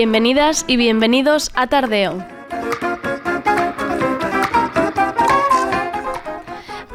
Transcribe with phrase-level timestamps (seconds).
[0.00, 2.24] Bienvenidas y bienvenidos a Tardeo.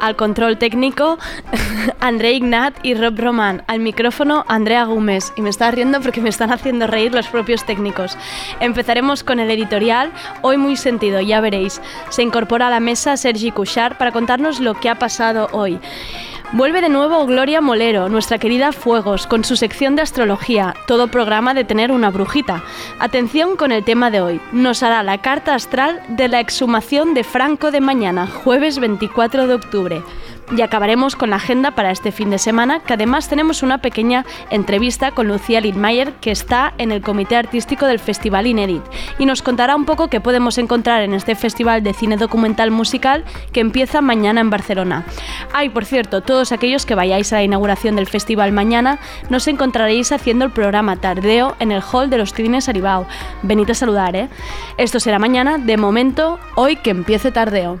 [0.00, 1.16] Al control técnico,
[2.00, 3.62] André Ignat y Rob Román.
[3.68, 5.32] Al micrófono, Andrea Gómez.
[5.36, 8.18] Y me está riendo porque me están haciendo reír los propios técnicos.
[8.60, 11.80] Empezaremos con el editorial, hoy muy sentido, ya veréis.
[12.08, 15.78] Se incorpora a la mesa Sergi Cuchar para contarnos lo que ha pasado hoy.
[16.52, 21.54] Vuelve de nuevo Gloria Molero, nuestra querida Fuegos, con su sección de astrología, todo programa
[21.54, 22.62] de tener una brujita.
[23.00, 24.40] Atención con el tema de hoy.
[24.52, 29.54] Nos hará la carta astral de la exhumación de Franco de mañana, jueves 24 de
[29.54, 30.02] octubre.
[30.54, 34.24] Y acabaremos con la agenda para este fin de semana, que además tenemos una pequeña
[34.50, 38.82] entrevista con Lucía Lidmayer, que está en el comité artístico del Festival Inédit,
[39.18, 43.24] y nos contará un poco qué podemos encontrar en este festival de cine documental musical
[43.52, 45.04] que empieza mañana en Barcelona.
[45.52, 50.12] Ay, por cierto, todos aquellos que vayáis a la inauguración del festival mañana, nos encontraréis
[50.12, 53.06] haciendo el programa Tardeo en el hall de los Cines Aribao.
[53.42, 54.28] Venid a saludar, ¿eh?
[54.78, 57.80] Esto será mañana, de momento, hoy que empiece Tardeo.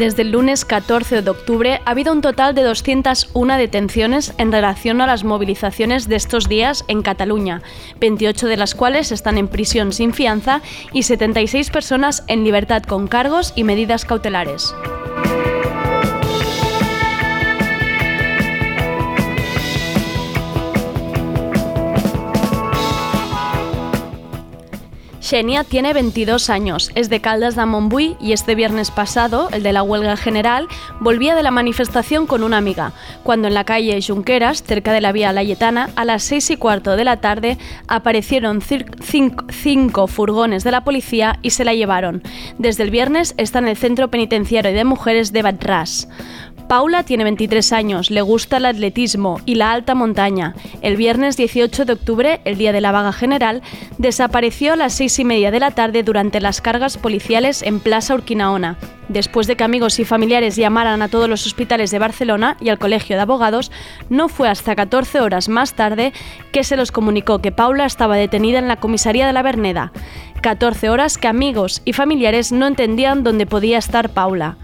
[0.00, 5.02] Desde el lunes 14 de octubre ha habido un total de 201 detenciones en relación
[5.02, 7.60] a las movilizaciones de estos días en Cataluña,
[8.00, 10.62] 28 de las cuales están en prisión sin fianza
[10.94, 14.74] y 76 personas en libertad con cargos y medidas cautelares.
[25.30, 29.72] Xenia tiene 22 años, es de Caldas de Montbui y este viernes pasado, el de
[29.72, 30.66] la huelga general,
[30.98, 35.12] volvía de la manifestación con una amiga, cuando en la calle Junqueras, cerca de la
[35.12, 40.82] vía Layetana, a las 6 y cuarto de la tarde aparecieron cinco, furgones de la
[40.82, 42.24] policía y se la llevaron.
[42.58, 46.08] Desde el viernes está en el Centro Penitenciario de Mujeres de Batras.
[46.70, 50.54] Paula tiene 23 años, le gusta el atletismo y la alta montaña.
[50.82, 53.60] El viernes 18 de octubre, el día de la vaga general,
[53.98, 58.14] desapareció a las 6 y media de la tarde durante las cargas policiales en Plaza
[58.14, 58.78] Urquinaona.
[59.08, 62.78] Después de que amigos y familiares llamaran a todos los hospitales de Barcelona y al
[62.78, 63.72] Colegio de Abogados,
[64.08, 66.12] no fue hasta 14 horas más tarde
[66.52, 69.90] que se los comunicó que Paula estaba detenida en la comisaría de la Verneda.
[70.40, 74.56] 14 horas que amigos y familiares no entendían dónde podía estar Paula.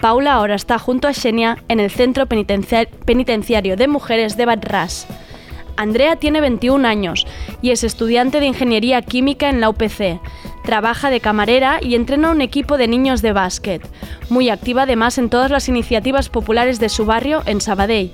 [0.00, 5.06] Paula ahora está junto a Xenia en el Centro Penitenciario de Mujeres de Badras.
[5.76, 7.26] Andrea tiene 21 años
[7.62, 10.20] y es estudiante de Ingeniería Química en la UPC.
[10.64, 13.82] Trabaja de camarera y entrena un equipo de niños de básquet.
[14.28, 18.12] Muy activa además en todas las iniciativas populares de su barrio en Sabadell.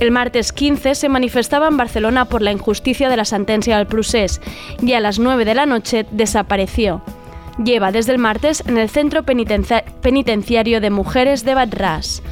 [0.00, 4.40] El martes 15 se manifestaba en Barcelona por la injusticia de la sentencia del procés
[4.82, 7.02] y a las 9 de la noche desapareció
[7.62, 12.22] lleva desde el martes en el Centro Penitenciario de Mujeres de Badras.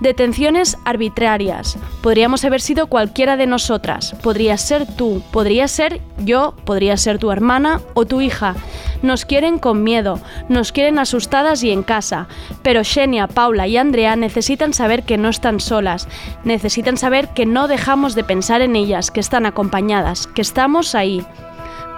[0.00, 1.76] Detenciones arbitrarias.
[2.00, 4.16] Podríamos haber sido cualquiera de nosotras.
[4.22, 8.54] Podría ser tú, podría ser yo, podría ser tu hermana o tu hija.
[9.02, 10.18] Nos quieren con miedo,
[10.48, 12.28] nos quieren asustadas y en casa.
[12.62, 16.08] Pero Xenia, Paula y Andrea necesitan saber que no están solas.
[16.44, 21.26] Necesitan saber que no dejamos de pensar en ellas, que están acompañadas, que estamos ahí.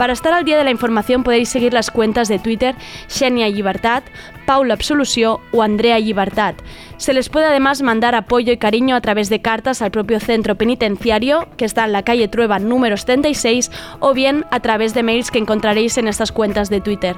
[0.03, 2.75] Para estar al día de la información podéis seguir las cuentas de Twitter
[3.07, 4.03] Xenia Llibertat,
[4.47, 6.57] Paula Absolució o Andrea Llibertat.
[6.97, 10.57] Se les puede además mandar apoyo y cariño a través de cartas al propio centro
[10.57, 13.71] penitenciario, que está en la calle Trueba número 76,
[14.01, 17.15] o bien a través de mails que encontraréis en estas cuentas de Twitter.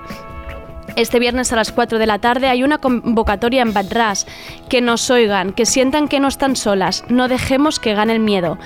[0.96, 4.26] Este viernes a las 4 de la tarde hay una convocatoria en Badras.
[4.68, 7.04] Que nos oigan, que sientan que no están solas.
[7.08, 8.58] No dejemos que gane el miedo.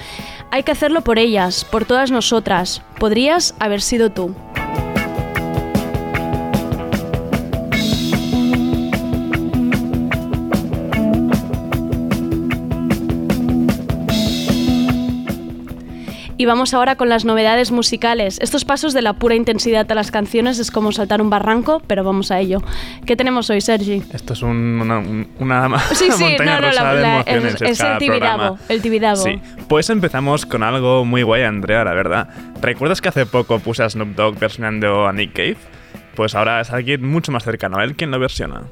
[0.50, 2.82] Hay que hacerlo por ellas, por todas nosotras.
[2.98, 4.34] Podrías haber sido tú.
[16.40, 18.38] Y vamos ahora con las novedades musicales.
[18.40, 22.04] Estos pasos de la pura intensidad a las canciones es como saltar un barranco, pero
[22.04, 22.62] vamos a ello.
[23.04, 24.04] ¿Qué tenemos hoy, Sergi?
[24.12, 25.02] Esto es una,
[25.40, 27.54] una, sí, sí, montaña no, no, rusa la, de la- emociones.
[27.56, 29.16] es, es cada el tibidabo, el tibidabo.
[29.16, 32.28] Sí, pues empezamos con algo muy guay, Andrea, la verdad.
[32.62, 35.56] ¿Recuerdas que hace poco puse a Snoop Dogg versionando a Nick Cave?
[36.14, 38.62] Pues ahora es alguien mucho más cercano a él quien lo versiona.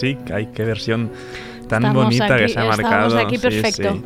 [0.00, 1.10] Sí, ay, qué versión
[1.68, 3.18] tan Estamos bonita que aquí- se ha estamos marcado.
[3.18, 3.92] aquí sí, perfecto.
[3.92, 4.02] sí.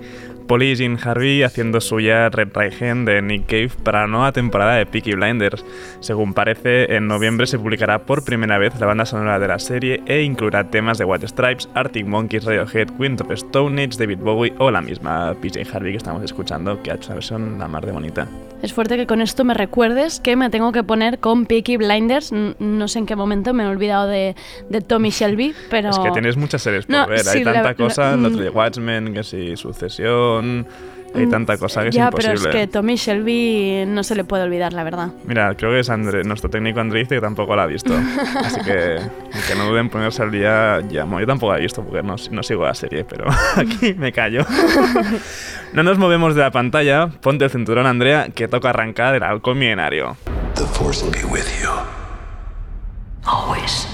[0.46, 2.50] Polly y Jean Harvey haciendo suya Red
[2.81, 5.64] Hand de Nick Cave para la nueva temporada de Peaky Blinders.
[6.00, 10.02] Según parece, en noviembre se publicará por primera vez la banda sonora de la serie
[10.06, 14.52] e incluirá temas de White Stripes, Arctic Monkeys, Radiohead, Queen of Stone Age, David Bowie
[14.58, 17.85] o la misma PJ Harvey que estamos escuchando, que ha hecho una versión la más
[17.85, 18.26] de bonita.
[18.62, 22.32] Es fuerte que con esto me recuerdes que me tengo que poner con Peaky Blinders.
[22.32, 24.35] No sé en qué momento me he olvidado de,
[24.70, 25.90] de Tommy Shelby, pero...
[25.94, 27.20] Es que tienes muchas series por No, ver.
[27.20, 28.37] sí, hay tanta la- cosa, lo mm.
[28.37, 30.35] de Watchmen, que si Sucesión.
[31.14, 32.35] Hay tanta cosa que es ya, imposible.
[32.43, 35.11] pero es que Tommy Shelby no se le puede olvidar, la verdad.
[35.25, 37.94] Mira, creo que es André, nuestro técnico André dice que tampoco la ha visto.
[38.44, 38.99] Así que
[39.46, 41.05] que no duden en ponerse al día ya.
[41.05, 43.26] Bueno, yo tampoco la he visto porque no, no sigo la serie, pero
[43.56, 44.44] aquí me callo.
[45.73, 47.06] no nos movemos de la pantalla.
[47.06, 50.17] Ponte el cinturón, Andrea, que toca arrancar el halcón milenario.
[50.56, 51.70] The Force will be with you.
[53.25, 53.94] Always.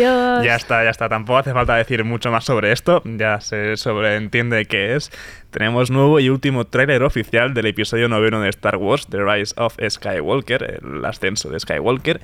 [0.00, 1.08] Ya está, ya está.
[1.08, 3.02] Tampoco hace falta decir mucho más sobre esto.
[3.04, 5.10] Ya se sobreentiende qué es.
[5.50, 9.76] Tenemos nuevo y último tráiler oficial del episodio noveno de Star Wars, The Rise of
[9.88, 12.20] Skywalker, el ascenso de Skywalker.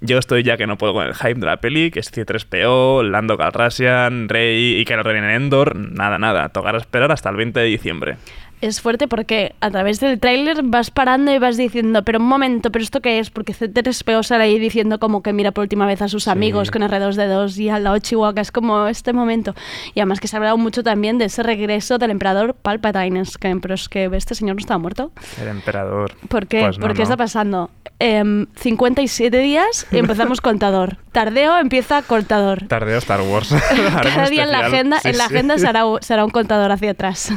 [0.00, 3.02] Yo estoy ya que no puedo con el hype de la peli, que es C-3PO,
[3.02, 5.74] Lando Calrissian, Rey y Kylo Ren en Endor.
[5.74, 6.50] Nada, nada.
[6.50, 8.16] Tocará esperar hasta el 20 de diciembre.
[8.60, 12.72] Es fuerte porque a través del tráiler vas parando y vas diciendo, pero un momento,
[12.72, 13.30] ¿pero esto qué es?
[13.30, 16.82] Porque C3PO sale ahí diciendo como que mira por última vez a sus amigos con
[16.82, 19.54] R2D2 y al lado Chihuahua, es como este momento.
[19.94, 23.38] Y además que se ha hablado mucho también de ese regreso del emperador Palpatine, es
[23.38, 25.12] que, pero es que este señor no estaba muerto.
[25.40, 26.12] El emperador.
[26.28, 26.62] ¿Por qué?
[26.62, 27.02] Pues no, ¿Por qué no.
[27.04, 27.70] está pasando?
[28.00, 30.96] Em, 57 días y empezamos contador.
[31.12, 32.66] Tardeo empieza contador.
[32.68, 33.54] Tardeo Star Wars.
[34.02, 35.34] Cada día en la agenda, Sí, en la sí.
[35.34, 37.32] agenda será, será un contador hacia atrás.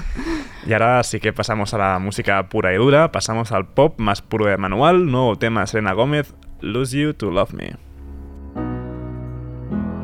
[0.66, 4.22] Y ahora sí que pasamos a la música pura y dura, pasamos al pop más
[4.22, 7.76] puro de manual, nuevo tema de Selena Gómez, Lose You to Love Me.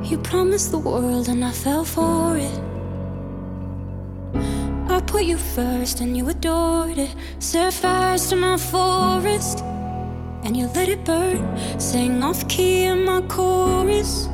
[0.04, 2.60] You promised the world and I fell for it.
[4.90, 7.14] I put you first and you adored it.
[7.40, 9.62] Set fires to my forest
[10.44, 11.46] and you let it burn.
[11.78, 14.28] Sang off key in my chorus,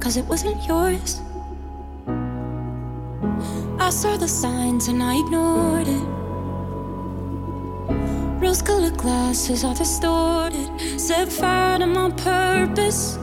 [0.00, 1.20] cause it wasn't yours.
[3.80, 6.04] I saw the signs and I ignored it.
[8.42, 10.68] Rose colored glasses are distorted.
[10.98, 13.18] Set fire to my purpose.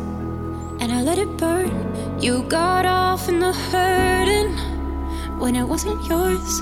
[0.79, 1.71] and I let it burn.
[2.21, 4.53] You got off in the hurting
[5.39, 6.61] when it wasn't yours.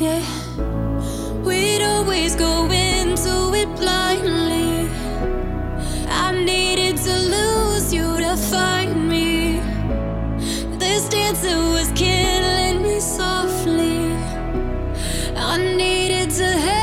[0.00, 0.24] Yeah,
[1.44, 4.88] we'd always go into it blindly.
[6.08, 8.79] I needed to lose you to find.
[11.00, 14.12] This dancer was killing me softly.
[15.34, 16.79] I needed to hate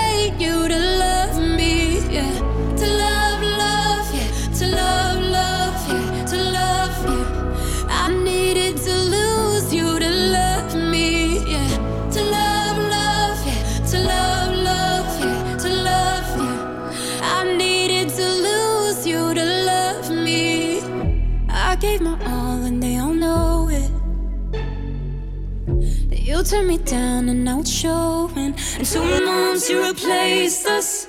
[26.43, 28.55] Turned me down and now it's showing.
[28.77, 31.07] And two months you replaced us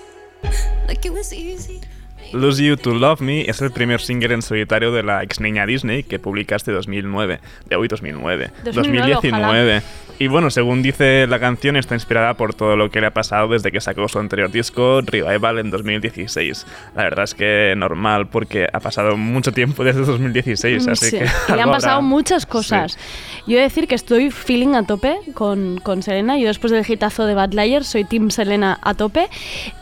[0.88, 1.80] like it was easy.
[2.32, 5.64] Lose You to Love Me es el primer single en solitario de la ex niña
[5.64, 7.40] Disney que publica este 2009.
[7.66, 8.50] De hoy 2009.
[8.64, 9.82] 2009, 2019.
[10.20, 13.48] Y bueno, según dice la canción, está inspirada por todo lo que le ha pasado
[13.48, 16.66] desde que sacó su anterior disco, Revival, en 2016.
[16.96, 21.18] La verdad es que normal, porque ha pasado mucho tiempo desde 2016, así Mm, Sí,
[21.18, 21.24] que...
[21.52, 22.08] y le han pasado habrá.
[22.08, 22.98] muchas cosas.
[23.46, 26.36] Yo he de decir que estoy feeling a tope con, con Selena.
[26.36, 29.28] Yo después del hitazo de Bad Liar soy Team Selena a tope.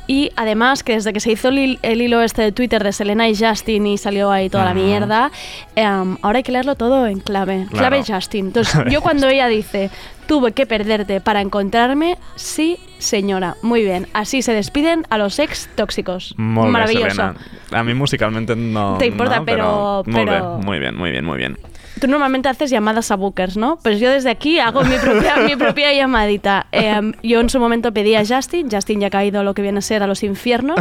[0.09, 2.93] Y además que desde que se hizo el, hil- el hilo este de Twitter de
[2.93, 5.31] Selena y Justin y salió ahí toda la mierda,
[5.75, 7.67] em, ahora hay que leerlo todo en clave.
[7.71, 7.89] Claro.
[7.97, 8.47] Clave Justin.
[8.47, 9.91] Entonces yo cuando ella dice,
[10.29, 13.57] tuve que perderte para encontrarme, sí señora.
[13.63, 14.07] Muy bien.
[14.13, 16.35] Así se despiden a los ex tóxicos.
[16.37, 17.11] Molt bé, Maravilloso.
[17.11, 17.35] Selena.
[17.73, 18.97] A mí musicalmente no.
[18.99, 21.59] Te importa, no, pero- Muy pero- bien, muy bien, muy bien, muy bien.
[22.01, 23.79] Tú normalmente haces llamadas a bookers, ¿no?
[23.83, 26.67] Pues yo desde aquí hago mi propia, mi propia llamadita.
[26.73, 29.79] Eh, yo en su momento pedí a Justin, Justin ya ha caído lo que viene
[29.79, 30.79] a ser a los infiernos,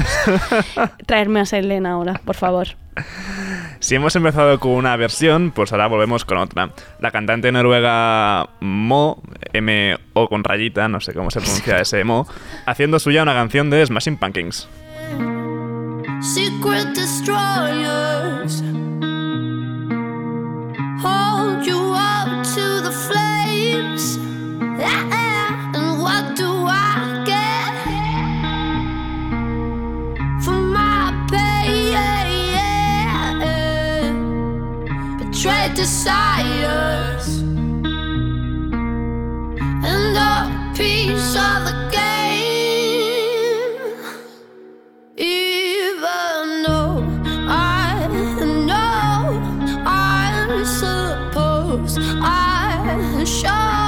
[1.06, 2.68] traerme a Selena ahora, por favor.
[3.80, 6.72] Si hemos empezado con una versión, pues ahora volvemos con otra.
[7.00, 9.22] La cantante noruega Mo,
[9.54, 12.28] M-O con rayita, no sé cómo se pronuncia ese Mo,
[12.66, 14.68] haciendo suya una canción de Smashing Pumpkins.
[16.22, 18.64] Secret destroyers
[21.06, 24.06] hold you up to the flames.
[25.78, 27.74] And what do I get
[30.44, 30.96] for my?
[35.20, 37.28] Betrayed desires
[39.92, 42.16] and a piece of the game.
[51.88, 53.85] I show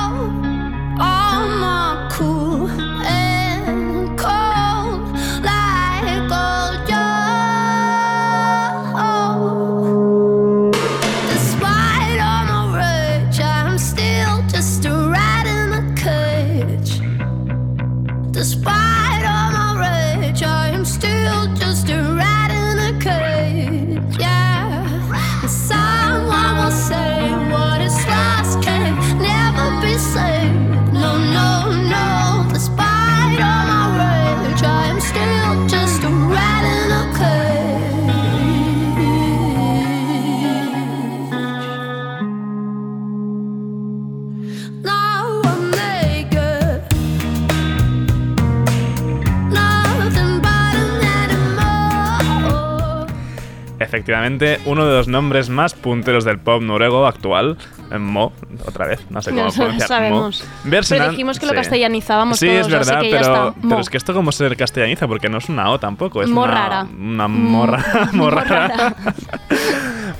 [54.08, 57.58] Efectivamente, uno de los nombres más punteros del pop noruego actual,
[57.92, 58.32] eh, Mo,
[58.66, 60.46] otra vez, no sé cómo No pronunciar sabemos.
[60.64, 60.72] Mo.
[60.72, 61.56] Versionan- Pero dijimos que lo sí.
[61.58, 63.62] castellanizábamos Sí, todos, es verdad, así que ya pero, está.
[63.68, 66.44] pero es que esto cómo se castellaniza, porque no es una O tampoco, es Mo
[66.44, 66.88] una, rara.
[66.98, 67.84] una Mo- morra,
[68.14, 68.68] Mo morrara.
[68.70, 68.96] rara.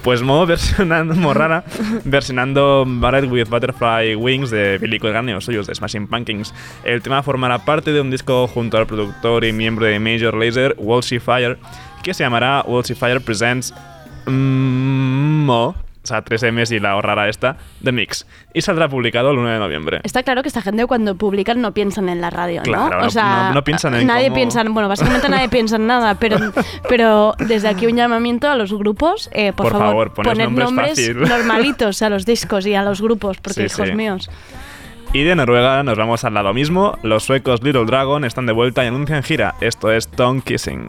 [0.04, 1.64] Pues Mo versionando, morrara,
[2.06, 6.54] versionando Barrett with Butterfly Wings de Billy Corgan y los suyos de Smashing Pumpkins.
[6.86, 10.76] El tema formará parte de un disco junto al productor y miembro de Major Lazer,
[10.80, 11.58] Wolsey Fire,
[12.08, 12.64] que se llamará
[12.98, 13.74] Fire Presents
[14.26, 15.76] mm, Mo, o
[16.08, 19.50] sea, tres M's y la O rara esta, The Mix, y saldrá publicado el 1
[19.50, 20.00] de noviembre.
[20.04, 22.64] Está claro que esta gente cuando publican no piensan en la radio, ¿no?
[22.64, 25.50] Claro, o no- sea, no- no piensan en nadie cómo- piensa, en- bueno, básicamente nadie
[25.50, 26.38] piensa en nada, pero,
[26.88, 31.14] pero desde aquí un llamamiento a los grupos, eh, por, Por favor, poned poner nombres
[31.14, 33.96] normalitos a los discos y a los grupos, porque Sí, hijos sí.
[33.96, 34.30] míos.
[35.14, 36.98] Y de Noruega nos vamos al lado mismo.
[37.02, 39.56] Los suecos Little Dragon están de vuelta y anuncian gira.
[39.62, 40.88] Esto es Tongue Kissing.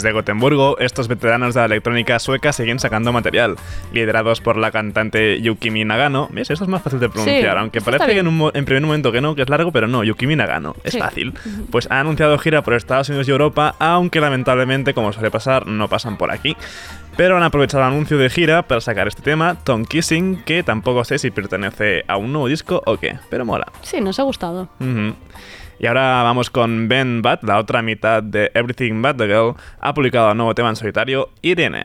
[0.00, 3.56] Desde Gotemburgo, estos veteranos de la electrónica sueca siguen sacando material,
[3.92, 6.26] liderados por la cantante Yukimi Nagano.
[6.32, 6.48] ¿Ves?
[6.50, 9.12] Eso es más fácil de pronunciar, Sí, aunque parece que en, un en primer momento
[9.12, 10.74] que no, que es largo, pero no, Yukimi Nagano.
[10.84, 10.98] Es Sí.
[10.98, 11.34] fácil.
[11.70, 15.86] Pues ha anunciado gira por Estados Unidos y Europa, aunque lamentablemente, como suele pasar, no
[15.88, 16.56] pasan por aquí.
[17.18, 21.04] Pero han aprovechado el anuncio de gira para sacar este tema, Tongue Kissing, que tampoco
[21.04, 23.66] sé si pertenece a un nuevo disco o qué, pero mola.
[23.82, 24.70] Sí, nos ha gustado.
[24.80, 25.14] Ujú.
[25.80, 29.54] Y ahora vamos con Ben Bat, la otra mitad de Everything But the Girl.
[29.80, 31.84] Ha publicado un nuevo tema en solitario, Irene.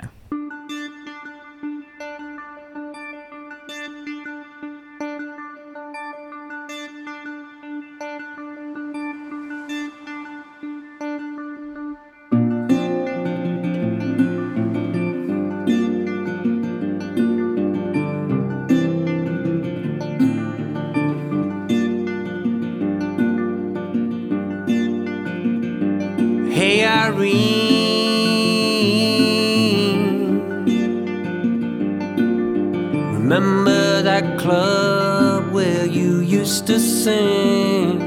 [33.25, 37.97] Remember that club where you used to sing?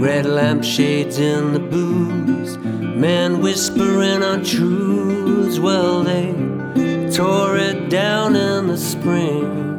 [0.00, 5.58] Red lampshades in the booths, men whispering on truths.
[5.58, 6.32] Well, they
[7.10, 9.74] tore it down in the spring.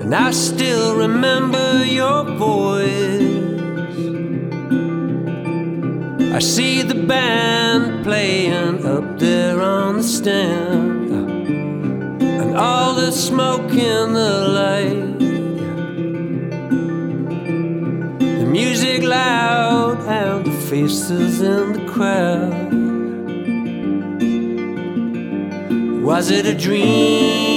[0.00, 3.15] And I still remember your voice.
[6.36, 11.10] I see the band playing up there on the stand,
[12.20, 15.18] and all the smoke in the light.
[18.40, 22.74] The music loud and the faces in the crowd.
[26.02, 27.55] Was it a dream?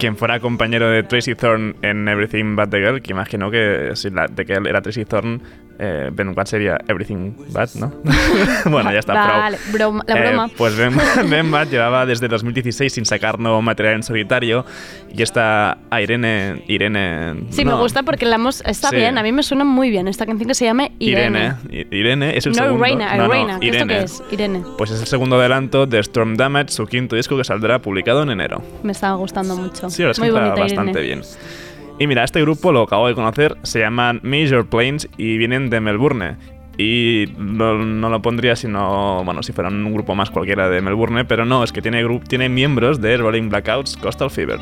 [0.00, 4.08] Quien fuera compañero de Tracy Thorn en Everything But the Girl, que imagino que si
[4.10, 5.42] la de que él era Tracy Thorn,
[5.78, 7.92] eh, Ben Watt sería Everything But, ¿no?
[8.70, 9.12] bueno, ya está.
[9.14, 10.48] Vale, broma- la Eh, broma.
[10.56, 10.94] pues Ben,
[11.30, 14.64] Ben Watt llevaba desde 2016 sin sacar nuevo material en solitario
[15.14, 16.64] y esta a Irene...
[16.66, 17.34] Irene...
[17.50, 18.62] Sí, no, me gusta porque la hemos...
[18.62, 18.96] Está Sí.
[18.96, 21.54] bien, a mí me suena muy bien esta canción que se llama Irene.
[21.70, 21.86] Irene.
[21.90, 22.84] Irene es el No, segundo...
[22.84, 23.52] Reina, no, no, Reina.
[23.54, 23.94] ¿Esto Irene.
[23.98, 24.22] qué es?
[24.30, 24.62] Irene.
[24.78, 28.30] Pues es el segundo adelanto de Storm Damage, su quinto disco que saldrá publicado en
[28.30, 28.62] enero.
[28.82, 29.89] Me estaba gustando mucho.
[29.90, 31.22] Sí, la verdad es que muy está bonita bastante Irene.
[31.22, 31.22] bien.
[31.98, 35.80] Y mira, este grupo lo acabo de conocer, se llaman Major Planes y vienen de
[35.80, 36.36] Melbourne.
[36.78, 40.80] Y no, no lo pondría si no, bueno, si fueran un grupo más cualquiera de
[40.80, 44.58] Melbourne, pero no, es que tiene, tiene miembros de Rolling Blackouts Coastal Fever.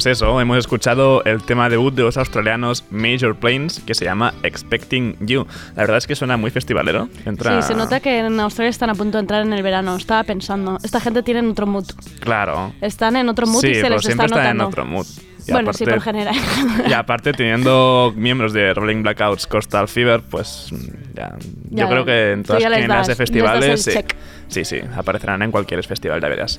[0.00, 4.32] Pues eso, hemos escuchado el tema debut de los australianos Major Planes que se llama
[4.42, 5.46] Expecting You.
[5.76, 7.10] La verdad es que suena muy festivalero.
[7.26, 7.60] Entra...
[7.60, 9.94] Sí, se nota que en Australia están a punto de entrar en el verano.
[9.96, 11.84] Estaba pensando, esta gente tiene otro mood.
[12.20, 12.72] Claro.
[12.80, 15.06] Están en otro mood sí, y se pero les siempre está están en otro mood.
[15.46, 16.34] Y bueno, sí, aparte- por general.
[16.88, 20.70] Y aparte, teniendo miembros de Rolling Blackouts Coastal Fever, pues
[21.14, 21.36] ya.
[21.68, 23.82] Ya, yo creo que en todas las quinielas de festivales.
[23.82, 23.90] sí.
[23.92, 24.14] check.
[24.48, 26.58] sí, sí, aparecerán en cualquier festival, ya verás.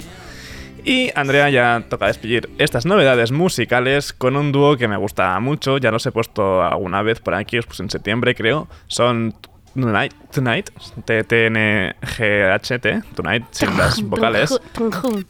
[0.84, 5.78] Y Andrea ya toca despedir estas novedades musicales con un dúo que me gusta mucho.
[5.78, 8.68] Ya los he puesto alguna vez por aquí, os puse en septiembre, creo.
[8.88, 9.36] Son
[9.74, 10.70] Tonight, Tonight,
[11.06, 14.60] T-T-N-G-H-T, Tonight, sin las vocales.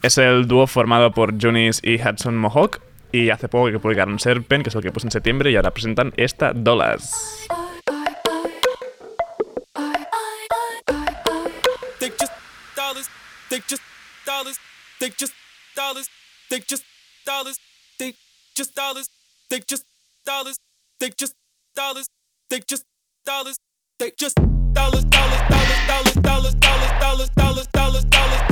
[0.02, 2.80] Es el dúo formado por Junis y Hudson Mohawk.
[3.12, 5.70] Y hace poco que publicaron Serpent, que es el que puse en septiembre, y ahora
[5.70, 7.46] presentan esta Dollars.
[15.02, 15.34] They just
[15.74, 16.08] dollars.
[16.50, 16.84] They just
[17.26, 17.58] dollars.
[17.98, 18.14] They
[18.54, 19.08] just dollars.
[19.50, 19.84] They just
[20.24, 20.56] dollars.
[21.00, 21.34] They just
[21.74, 22.06] dollars.
[22.50, 22.84] They just
[23.24, 23.56] dollars.
[23.98, 25.04] They just dollars.
[25.04, 28.51] Dollars, dollars, dollars, dollars, dollars, dollars, dollars, dollars, dollars, dollars,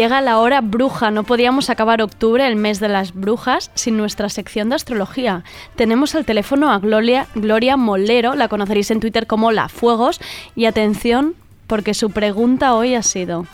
[0.00, 1.10] Llega la hora bruja.
[1.10, 5.44] No podíamos acabar octubre, el mes de las brujas, sin nuestra sección de astrología.
[5.76, 10.18] Tenemos al teléfono a Gloria, Gloria Molero, la conoceréis en Twitter como La Fuegos.
[10.56, 11.34] Y atención,
[11.66, 13.44] porque su pregunta hoy ha sido: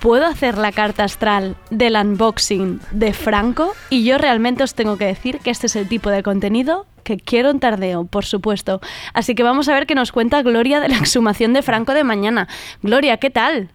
[0.00, 3.72] ¿Puedo hacer la carta astral del unboxing de Franco?
[3.88, 7.16] Y yo realmente os tengo que decir que este es el tipo de contenido que
[7.16, 8.80] quiero en tardeo, por supuesto.
[9.14, 12.02] Así que vamos a ver qué nos cuenta Gloria de la exhumación de Franco de
[12.02, 12.48] mañana.
[12.82, 13.70] Gloria, ¿qué tal?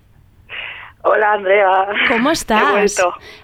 [1.03, 1.87] Hola Andrea.
[2.09, 2.95] ¿Cómo estás?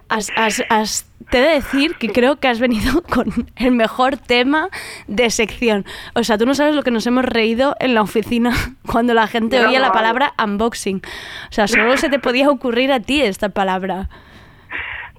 [0.09, 4.15] Has- has- has- te he de decir que creo que has venido con el mejor
[4.17, 4.69] tema
[5.07, 5.85] de sección.
[6.13, 8.51] O sea, tú no sabes lo que nos hemos reído en la oficina
[8.89, 11.01] cuando la gente oía la palabra unboxing.
[11.49, 14.09] O sea, solo se te podía ocurrir a ti esta palabra.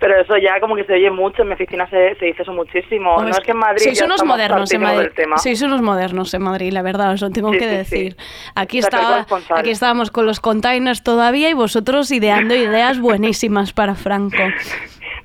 [0.01, 2.53] Pero eso ya como que se oye mucho, en mi oficina se, se dice eso
[2.53, 3.21] muchísimo.
[3.21, 5.09] No es que en Madrid sois unos modernos en Madrid.
[5.37, 7.77] Sois unos modernos en Madrid, la verdad, os lo tengo Sí, que sí, sí.
[7.77, 8.17] decir.
[8.55, 14.37] Aquí, estaba, aquí estábamos con los containers todavía y vosotros ideando ideas buenísimas para Franco.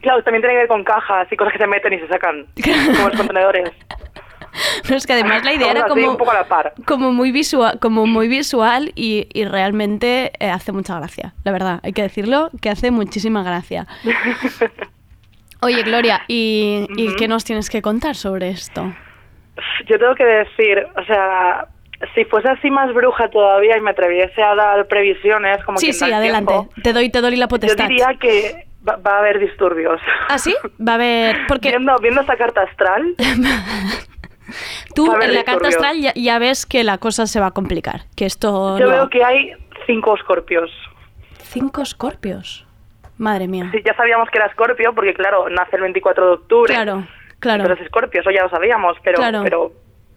[0.02, 2.46] Claro, también tiene que ver con cajas y cosas que se meten y se sacan,
[2.96, 3.70] como los contenedores.
[4.90, 6.74] No, es que además la idea era como, un poco a la par.
[6.86, 11.80] como muy visual, como muy visual y, y realmente eh, hace mucha gracia, la verdad,
[11.84, 13.88] hay que decirlo, que hace muchísima gracia.
[15.62, 18.94] Oye, Gloria, ¿y, y qué nos tienes que contar sobre esto?
[19.88, 21.68] Yo tengo que decir, o sea,
[22.14, 26.12] si fuese así más bruja todavía y me atreviese a dar previsiones, como Sí, sí,
[26.12, 26.52] adelante.
[26.54, 27.88] tiempo, Te doy, te doy la yo potestad.
[27.88, 30.02] diría que va, va a haber disturbios.
[30.28, 30.54] ¿Ah, sí?
[30.86, 31.38] Va a haber...
[31.48, 33.16] Porque Viendo, viendo esta carta astral,
[34.96, 38.04] tú en la carta astral ya, ya ves que la cosa se va a complicar,
[38.16, 38.78] que esto...
[38.80, 39.52] yo no- veo que hay
[39.86, 40.72] cinco escorpios.
[41.44, 42.66] Cinco escorpios.
[43.18, 43.70] Madre mía.
[43.72, 46.74] Sí, ya sabíamos que era escorpio porque, claro, nace el 24 de octubre.
[46.74, 47.06] Claro,
[47.40, 47.64] claro.
[47.64, 49.42] Entonces escorpio, eso ya lo sabíamos, pero, Claro.
[49.44, 49.72] pero,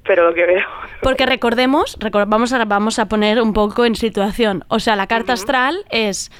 [0.04, 0.64] pero lo que veo...
[1.02, 4.64] Porque recordemos, recor- vamos, a, vamos a poner un poco en situación.
[4.68, 6.30] O sea, la carta astral es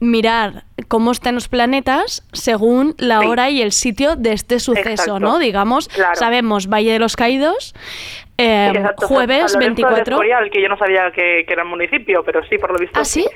[0.00, 3.26] mirar cómo están los planetas según la Sí.
[3.26, 5.20] hora y el sitio de este suceso, Exacto.
[5.20, 5.38] ¿no?
[5.38, 6.14] Digamos, Claro.
[6.16, 7.74] sabemos Valle de los Caídos,
[8.36, 10.14] eh, exacto, jueves San Lorenzo del 24.
[10.16, 12.98] Escorial, que yo no sabía que, que era un municipio, pero sí, por lo visto.
[13.00, 13.26] ¿Ah, sí?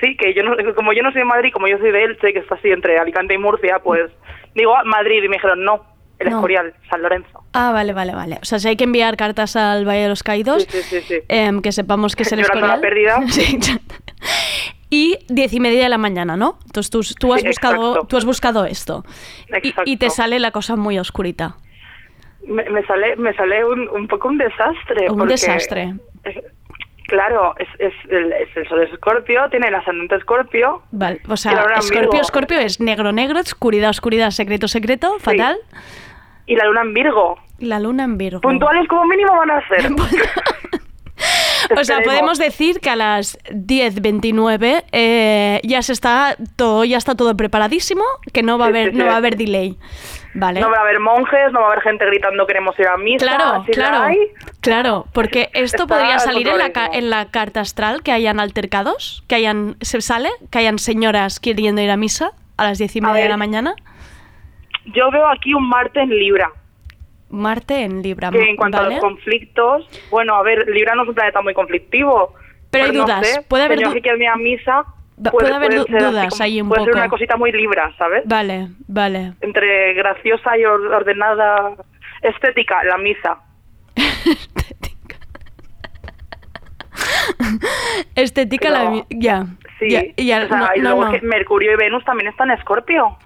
[0.00, 2.32] Sí, que yo no, como yo no soy de Madrid, como yo soy de Elche,
[2.32, 4.10] que está así entre Alicante y Murcia, pues
[4.54, 5.84] digo ah, Madrid y me dijeron no,
[6.18, 6.36] el No.
[6.36, 7.44] Escorial, San Lorenzo.
[7.52, 8.38] Ah, vale, vale, vale.
[8.42, 11.00] O sea, si hay que enviar cartas al Valle de los Caídos, Sí, sí, sí,
[11.06, 11.14] sí.
[11.28, 13.24] em, que sepamos que es el Llorando la Escorial.
[13.24, 13.80] pérdida.
[14.92, 16.58] Sí, y diez y media de la mañana, ¿no?
[16.66, 19.04] Entonces tú, tú, has, Sí, buscado, tú has buscado esto.
[19.62, 21.56] Y, y te sale la cosa muy oscurita.
[22.46, 25.10] Me, me sale, me sale un, un poco un desastre.
[25.10, 25.94] Un porque, desastre.
[26.24, 26.44] eh,
[27.08, 30.82] Claro, es, es, el, es el sol escorpio, tiene el ascendente escorpio.
[30.92, 32.20] Vale, o sea, Escorpio, Virgo.
[32.22, 35.58] Escorpio es negro, negro, oscuridad, oscuridad, secreto, secreto, fatal.
[36.46, 37.38] Y la luna en Virgo.
[37.58, 38.40] La luna en Virgo.
[38.40, 39.90] Puntuales como mínimo van a ser.
[41.78, 47.14] O sea, podemos decir que a las 10.29 eh, ya se está todo, ya está
[47.14, 49.76] todo preparadísimo, que no va a haber, sí, no va a haber delay.
[50.34, 50.60] Vale.
[50.60, 53.26] No va a haber monjes, no va a haber gente gritando queremos ir a misa.
[53.26, 54.18] Claro, si claro, hay,
[54.60, 59.34] claro, porque esto podría salir en la, en la carta astral, que hayan altercados, que
[59.34, 63.24] hayan, se sale, que hayan señoras queriendo ir a misa a las diez y media
[63.24, 63.74] de la mañana.
[64.86, 66.50] yo veo aquí un Marte en Libra.
[67.32, 68.94] Marte en Libra, Que en cuanto a ¿vale?
[68.96, 72.34] los conflictos, bueno, a ver, Libra no es un planeta muy conflictivo.
[72.70, 74.84] Pero hay no dudas, sé, puede haber señor du- que quiere ir a misa,
[75.24, 76.92] Va- puede haber así dudas como- ahí un puede poco.
[76.92, 78.22] ser una cosita muy libra, ¿sabes?
[78.26, 79.32] Vale, vale.
[79.40, 81.72] Entre graciosa y or- ordenada.
[82.22, 83.38] Estética, la misa.
[88.14, 89.46] Estética Pero- la mi- ya.
[89.78, 89.90] Sí.
[89.90, 91.12] ya, ya, o sea, no, y no, luego no.
[91.12, 93.16] que Mercurio y Venus también están en Escorpio.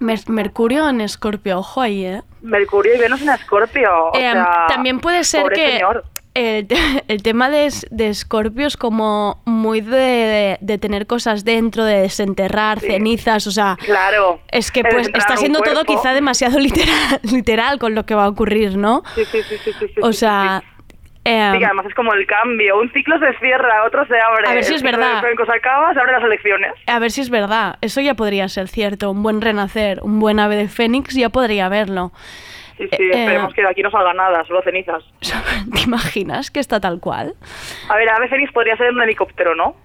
[0.00, 2.22] Mer- Mercurio en Escorpio, ojo ahí, ¿eh?
[2.42, 3.88] Mercurio y Venus en Escorpio.
[4.14, 6.04] Eh, sea, también puede ser pobre que señor.
[6.34, 6.76] el, te-
[7.08, 12.80] el tema de, de Escorpio es como muy de, de tener cosas dentro, de desenterrar,
[12.80, 13.76] cenizas, o sea...
[13.84, 14.40] Claro.
[14.48, 18.28] Es que pues está siendo todo quizá demasiado literal, literal con lo que va a
[18.28, 19.02] ocurrir, ¿no?
[19.14, 20.62] Sí, sí, sí, sí, sí, O sea...
[21.24, 22.78] eh, Sí, que además es como el cambio.
[22.78, 24.48] Un ciclo se cierra, otro se abre.
[24.48, 25.22] A ver si es verdad.
[25.22, 26.72] se acaba, se abren las elecciones.
[26.86, 27.76] A ver si es verdad.
[27.80, 29.10] Eso ya podría ser cierto.
[29.10, 32.12] Un buen renacer, un buen ave de fénix ya podría verlo.
[32.76, 35.04] Sí, sí, Eh, esperemos que de aquí no salga nada, solo cenizas.
[35.74, 37.34] ¿Te imaginas que está tal cual?
[37.88, 39.76] A ver, Ave Fénix podría ser un helicóptero, ¿no?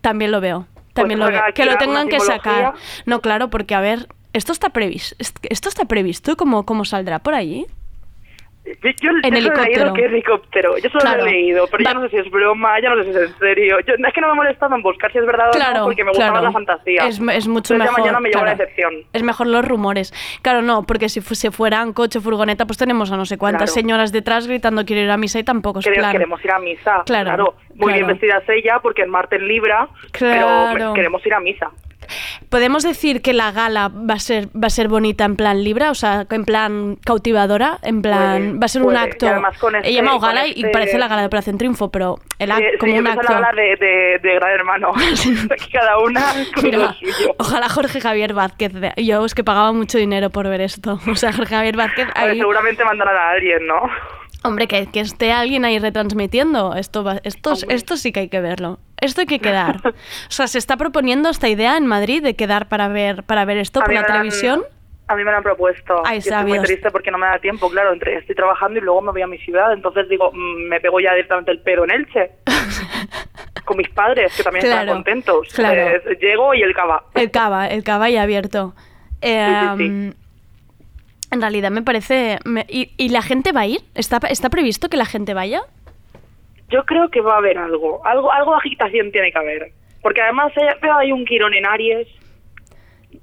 [0.00, 0.66] También lo veo.
[0.92, 1.54] También Pues lo veo.
[1.54, 2.74] Que lo tengan que sacar.
[3.04, 5.16] No, claro, porque a ver, esto está previsto.
[5.18, 6.36] Esto está previsto.
[6.36, 7.66] ¿Cómo, cómo saldrá por allí?
[8.64, 8.72] Yo,
[9.02, 9.92] yo En yo solo he helicóptero.
[9.92, 10.78] que es helicóptero.
[10.78, 11.22] Yo solo Claro.
[11.22, 13.10] lo he leído, pero Va- ya no sé si es broma, ya no sé si
[13.10, 13.76] es en serio.
[13.86, 15.84] Yo, es que no me he molestado en buscar si es verdad o Claro, no,
[15.84, 16.46] porque me gustaba claro.
[16.46, 17.06] la fantasía.
[17.06, 18.00] Es, es mucho Entonces ya mejor.
[18.00, 18.56] mañana me llevo claro.
[18.56, 18.94] la decepción.
[19.12, 20.14] Es mejor los rumores.
[20.40, 23.82] Claro, no, porque si fuese fueran coche, furgoneta, pues tenemos a no sé cuántas Claro.
[23.82, 26.12] señoras detrás gritando quiero ir a misa y tampoco es plan.
[26.12, 27.02] Queremos ir a misa.
[27.04, 28.14] Claro, Muy bien claro.
[28.14, 30.70] vestida es ella, porque en Marte en Libra, Claro.
[30.72, 31.70] pero queremos ir a misa.
[32.48, 35.90] Podemos decir que la gala va a ser va a ser bonita en plan libra,
[35.90, 39.26] o sea, en plan cautivadora, en plan Puede, va a ser un acto.
[39.26, 42.50] Este- He llamado con gala y este- parece la gala de Operación Triunfo, pero el
[42.50, 43.32] act- Eh, sí, como un acto.
[43.32, 44.92] la gala de, de, de Gran Hermano.
[45.72, 46.22] Cada una
[46.62, 46.96] Mira,
[47.38, 48.72] ojalá Jorge Javier Vázquez.
[48.96, 50.98] Yo es que pagaba mucho dinero por ver esto.
[51.10, 52.38] O sea, Jorge Javier Vázquez A ver, ahí.
[52.38, 53.80] seguramente mandarán a alguien, ¿no?
[54.44, 56.74] Hombre, que, que esté alguien ahí retransmitiendo.
[56.76, 58.78] Esto, va- esto, esto sí que hay que verlo.
[59.00, 59.80] Esto hay que quedar.
[59.86, 59.92] O
[60.30, 63.80] sea, se está proponiendo esta idea en Madrid de quedar para ver, para ver esto
[63.80, 64.62] A por la han- televisión.
[65.06, 66.00] A mí me lo han propuesto.
[66.06, 67.92] Ay, Yo estoy muy triste porque no me da tiempo, claro.
[67.92, 69.72] Entre estoy trabajando y luego me voy a mi ciudad.
[69.72, 72.30] Entonces digo, mm, me pego ya directamente el pedo en Elche.
[73.64, 75.48] Con mis padres, que también Claro, están contentos.
[75.54, 75.80] claro.
[75.80, 77.04] Eh, llego y el cava.
[77.14, 78.74] El cava, el cava ya abierto.
[79.20, 79.46] Eh,
[79.78, 80.16] Sí, sí, sí.
[81.34, 82.38] En realidad me parece...
[82.44, 83.80] me- ¿y, y la gente va a ir?
[83.94, 85.60] ¿Está, ¿Está previsto que la gente vaya?
[86.70, 88.04] Yo creo que va a haber algo.
[88.06, 89.72] Algo, algo de agitación tiene que haber.
[90.02, 92.08] Porque además eh, veo ahí un quirón en Aries.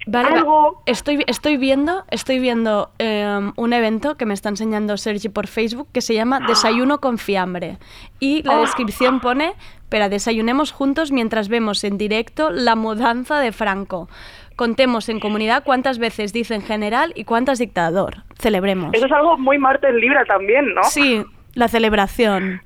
[0.07, 4.95] Vale, va- Algo- estoy, estoy viendo, estoy viendo eh, un evento que me está enseñando
[4.97, 7.77] Sergi por Facebook que se llama Desayuno con fiambre.
[8.19, 8.61] Y la Ah.
[8.61, 9.53] descripción pone,
[9.89, 14.07] pero desayunemos juntos mientras vemos en directo la mudanza de Franco.
[14.65, 18.17] Contemos en comunidad cuántas veces dicen general y cuántas dictador.
[18.37, 18.93] Celebremos.
[18.93, 20.83] Eso es algo muy Marte en Libra también, ¿no?
[20.83, 21.23] Sí,
[21.55, 22.61] la celebración.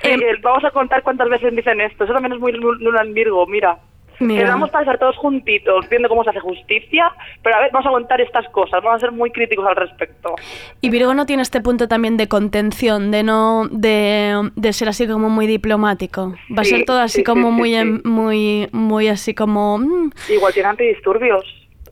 [0.00, 2.04] Sí, Em, vamos a contar cuántas veces dicen esto.
[2.04, 3.76] Eso también es muy lu- luna en Virgo, mira.
[4.18, 4.44] Mira.
[4.44, 7.10] Quedamos para estar todos juntitos, viendo cómo se hace justicia,
[7.42, 10.34] pero a ver, vamos a contar estas cosas, vamos a ser muy críticos al respecto.
[10.80, 15.06] Y Virgo no tiene este punto también de contención, de no de, de ser así
[15.06, 16.34] como muy diplomático.
[16.56, 20.10] Va a ser todo así sí, como sí, muy em- muy muy así como mm,
[20.30, 21.44] Igual tiene antidisturbios.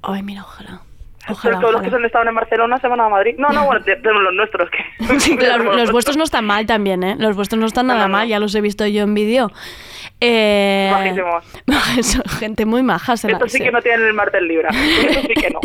[0.02, 0.80] ay, mira, ojalá.
[1.26, 2.00] Pero Ojalá, todos los que ojalá.
[2.00, 3.34] han estado en Barcelona se van a Madrid.
[3.38, 4.68] No, no, bueno, te- tenemos los nuestros.
[4.70, 4.78] Que...
[5.20, 7.16] Sí, los, los vuestros no están mal también, ¿eh?
[7.18, 9.50] Los vuestros no están nada mal, ya los he visto yo en vídeo.
[10.20, 11.44] Eh, Majísimos.
[12.38, 13.16] gente muy maja.
[13.16, 14.68] se la- Estos sí se- que no tienen el Marte en Libra.
[14.70, 15.60] Estos sí que no.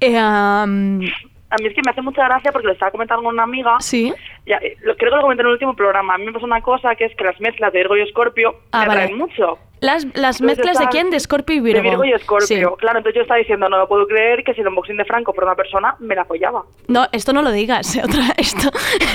[0.00, 3.42] Eh, A mí es que me hace mucha gracia porque lo estaba comentando con una
[3.44, 3.76] amiga.
[3.80, 4.12] sí.
[4.46, 6.14] Ya, eh, lo, creo que lo comenté en el último programa.
[6.14, 8.54] A mí me pasa una cosa que es que las mezclas de Virgo y Escorpio
[8.72, 9.00] Ah, me vale.
[9.02, 9.58] atraen mucho.
[9.80, 11.10] Las, las mezclas de quién?
[11.10, 11.82] De Scorpio y Virgo.
[11.82, 12.46] De Virgo y Escorpio.
[12.46, 12.76] Sí.
[12.78, 15.32] Claro, entonces yo estaba diciendo, no lo puedo creer que si el unboxing de Franco
[15.32, 16.64] por una persona me la apoyaba.
[16.88, 17.96] No, esto no lo digas.
[18.02, 18.70] Otra, esto,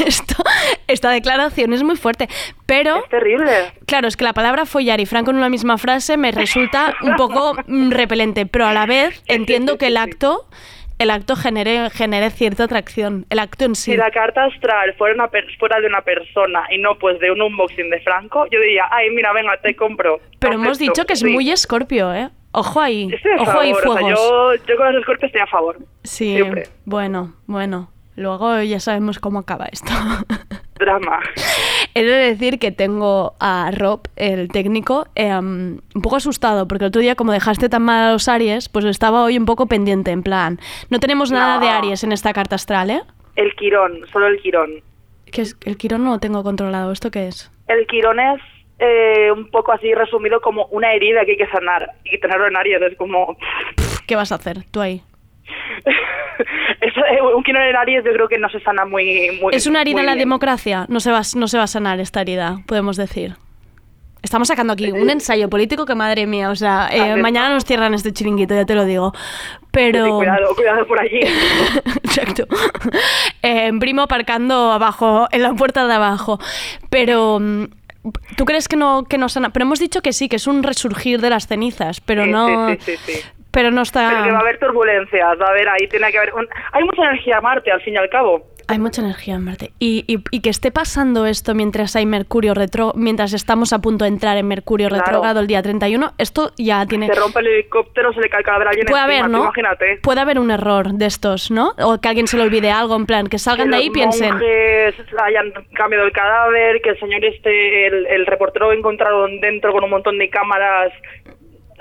[0.05, 0.35] esto,
[0.87, 2.27] esta declaración es muy fuerte.
[2.65, 2.97] Pero.
[2.97, 3.73] Es terrible.
[3.85, 7.15] Claro, es que la palabra follar y Franco en una misma frase me resulta un
[7.15, 10.45] poco mm, repelente, pero a la vez entiendo que el acto,
[10.99, 13.25] el acto genere, genere cierta atracción.
[13.29, 13.91] El acto en sí.
[13.91, 17.31] Si la carta astral fuera, una per- fuera de una persona y no pues de
[17.31, 20.19] un unboxing de Franco, yo diría, ay, mira, venga, te compro.
[20.39, 21.25] Pero hemos dicho que es sí.
[21.25, 22.29] muy escorpio, ¿eh?
[22.51, 23.09] Ojo ahí.
[23.09, 24.19] Yo estoy a Ojo ahí, favor, o sea, fuegos.
[24.59, 25.77] yo, yo con los escorpios estoy a favor.
[26.03, 26.67] Sí, siempre.
[26.85, 27.89] bueno, bueno.
[28.15, 29.91] Luego ya sabemos cómo acaba esto.
[30.83, 31.19] Drama.
[31.95, 36.89] He de decir que tengo a Rob, el técnico, em, un poco asustado, porque el
[36.89, 40.11] otro día, como dejaste tan mal a los Aries, pues estaba hoy un poco pendiente,
[40.11, 41.61] en plan, no tenemos nada No.
[41.61, 43.01] de Aries en esta carta astral, ¿eh?
[43.35, 44.81] El Quirón, solo el Quirón.
[45.31, 47.51] Que es, el Quirón no lo tengo controlado, ¿esto qué es?
[47.67, 48.41] El Quirón es
[48.79, 52.55] eh, un poco así resumido como una herida que hay que sanar y tenerlo en
[52.57, 53.37] Aries es como...
[54.07, 55.01] ¿Qué vas a hacer tú ahí?
[56.81, 59.39] Eso, eh, un en Aries yo creo que no se sana muy...
[59.41, 60.27] muy ¿Es una herida en la bien.
[60.27, 60.85] democracia?
[60.89, 63.35] No se, va, no se va a sanar esta herida, podemos decir.
[64.21, 67.93] Estamos sacando aquí un ensayo político que madre mía, o sea, eh, mañana nos cierran
[67.93, 69.13] este chiringuito, ya te lo digo.
[69.71, 70.05] Pero...
[70.05, 71.19] Sí, cuidado, cuidado por allí.
[72.03, 72.45] Exacto.
[73.41, 76.39] Eh, primo aparcando abajo, en la puerta de abajo.
[76.89, 77.39] Pero...
[77.39, 77.65] mm,
[78.35, 79.49] ¿Tú crees que no, que nos han...
[79.53, 82.69] Pero hemos dicho que sí, que es un resurgir de las cenizas, pero Sí, no...
[82.69, 83.19] sí, sí, sí, sí.
[83.53, 84.09] Pero no está...
[84.09, 86.33] Pero que va a haber turbulencias, va a haber ahí, tiene que haber...
[86.33, 88.47] un- Hay mucha energía a Marte, al fin y al cabo.
[88.69, 89.71] Hay mucha energía en Marte.
[89.77, 94.05] Y, y- y que esté pasando esto mientras hay Mercurio retro, mientras estamos a punto
[94.05, 95.03] de entrar en Mercurio Claro.
[95.05, 97.07] retrógrado el día 31, esto ya tiene...
[97.07, 99.43] Se rompe el helicóptero, se le cae el cadáver a alguien Puede encima, haber, ¿no?
[99.43, 99.99] Imagínate.
[100.01, 101.73] Puede haber un error de estos, ¿no?
[101.77, 103.87] O que a alguien se le olvide algo, en plan, que salgan que de ahí
[103.87, 104.31] y piensen...
[104.31, 109.83] monjes hayan cambiado el cadáver, que el señor este, el, el reportero encontraron dentro con
[109.83, 110.91] un montón de cámaras,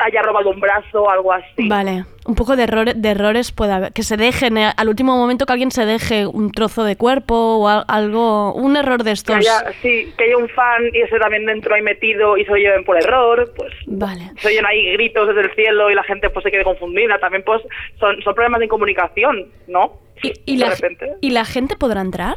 [0.05, 1.69] haya robado un brazo, algo así.
[1.69, 3.93] Vale, un poco de, errores de errores puede haber.
[3.93, 7.35] Que se dejen, eh, al último momento que alguien se deje un trozo de cuerpo
[7.35, 9.37] o al- algo, un error de Que estos.
[9.37, 12.57] haya, sí, que haya un fan y ese también dentro ahí metido y se lo
[12.57, 14.31] lleven por error, pues Vale.
[14.39, 17.19] se oyen ahí gritos desde el cielo y la gente pues se quede confundida.
[17.19, 17.63] También pues
[17.99, 20.01] son, son problemas de comunicación, ¿no?
[20.45, 21.13] ¿Y, de la, repente.
[21.21, 22.37] ¿Y la gente podrá entrar?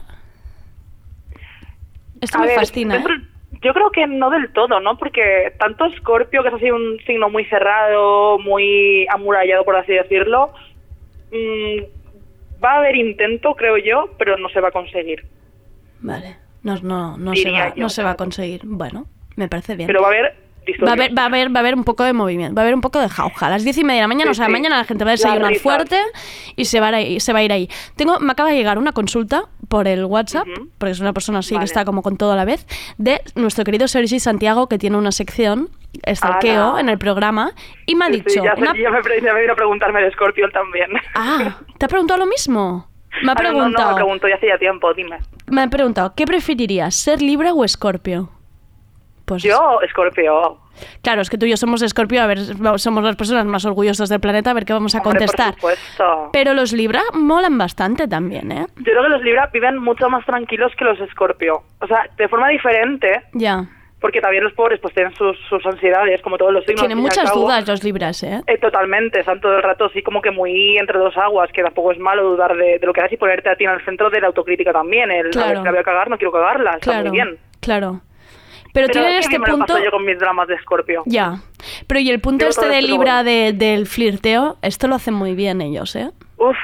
[2.22, 2.96] Esto A me ver, fascina.
[2.96, 3.04] ¿eh?
[3.66, 4.96] Yo creo que no del todo, ¿no?
[4.96, 10.54] Porque tanto Scorpio, que es así un signo muy cerrado, muy amurallado, por así decirlo,
[11.32, 15.26] mm, va a haber intento, creo yo, pero no se va a conseguir.
[16.00, 16.36] Vale.
[16.62, 17.82] No, no, no, se va, yo.
[17.82, 18.62] no se va a conseguir.
[18.66, 19.88] Bueno, me parece bien.
[19.88, 20.36] Pero va a haber
[20.84, 22.64] Va a, haber, va, a haber, va a haber un poco de movimiento, va a
[22.64, 23.48] haber un poco de jauja.
[23.48, 24.52] A las diez y media de la mañana, Sí, o sea, sí.
[24.52, 25.64] mañana la gente va a desayunar risas.
[25.64, 26.00] fuerte
[26.56, 27.70] y se va, a ir, se va a ir ahí.
[27.96, 30.48] Tengo, me acaba de llegar una consulta por el WhatsApp,
[30.78, 32.66] porque es una persona así que está como con todo a la vez,
[32.98, 35.70] de nuestro querido Sergi Santiago, que tiene una sección,
[36.22, 36.80] Ala.
[36.80, 37.52] en el programa,
[37.86, 38.44] y me ha Sí, dicho...
[38.44, 40.90] ya, sé- una- ya me, ya me vino a preguntarme de Scorpio también.
[41.16, 42.88] Ah, ¿te ha preguntado lo mismo?
[43.24, 43.90] Me ha Ah, no, no, no, preguntado...
[43.90, 45.18] me preguntó ya hacía tiempo, dime.
[45.48, 48.30] Me ha preguntado, ¿qué preferirías, ser Libra o Escorpio?
[49.26, 50.60] Pues Yo, Scorpio.
[51.02, 52.38] Claro, es que tú y yo somos Escorpio, a ver,
[52.78, 55.56] somos las personas más orgullosas del planeta, a ver qué vamos a Hombre, por contestar.
[55.56, 56.30] supuesto.
[56.34, 58.66] Pero los Libra molan bastante también, ¿eh?
[58.78, 61.64] Yo creo que los Libra viven mucho más tranquilos que los Scorpio.
[61.80, 63.64] O sea, de forma diferente, Ya.
[64.02, 66.82] porque también los pobres pues tienen sus, sus ansiedades, como todos los signos.
[66.82, 67.44] Tienen muchas cabo.
[67.44, 68.42] dudas los Libras, ¿eh?
[68.46, 71.94] Eh, totalmente, están todo el rato así como que muy entre dos aguas, que tampoco
[71.94, 74.10] es malo dudar de, de lo que haces y ponerte a ti en el centro
[74.10, 75.10] de la autocrítica también.
[75.10, 75.64] El, a ver, Claro.
[75.64, 77.38] la voy a cagar, no quiero cagarla, está Claro, muy bien.
[77.62, 78.02] claro.
[78.76, 79.74] Pero, tienen qué este me lo punto...
[79.74, 81.02] paso yo con mis dramas de Escorpio.
[81.08, 81.38] Ya.
[81.88, 85.14] Pero y el punto este de esto lo Libra de- del flirteo, esto lo hacen
[85.16, 86.12] muy bien ellos, ¿eh?
[86.38, 86.56] Uf,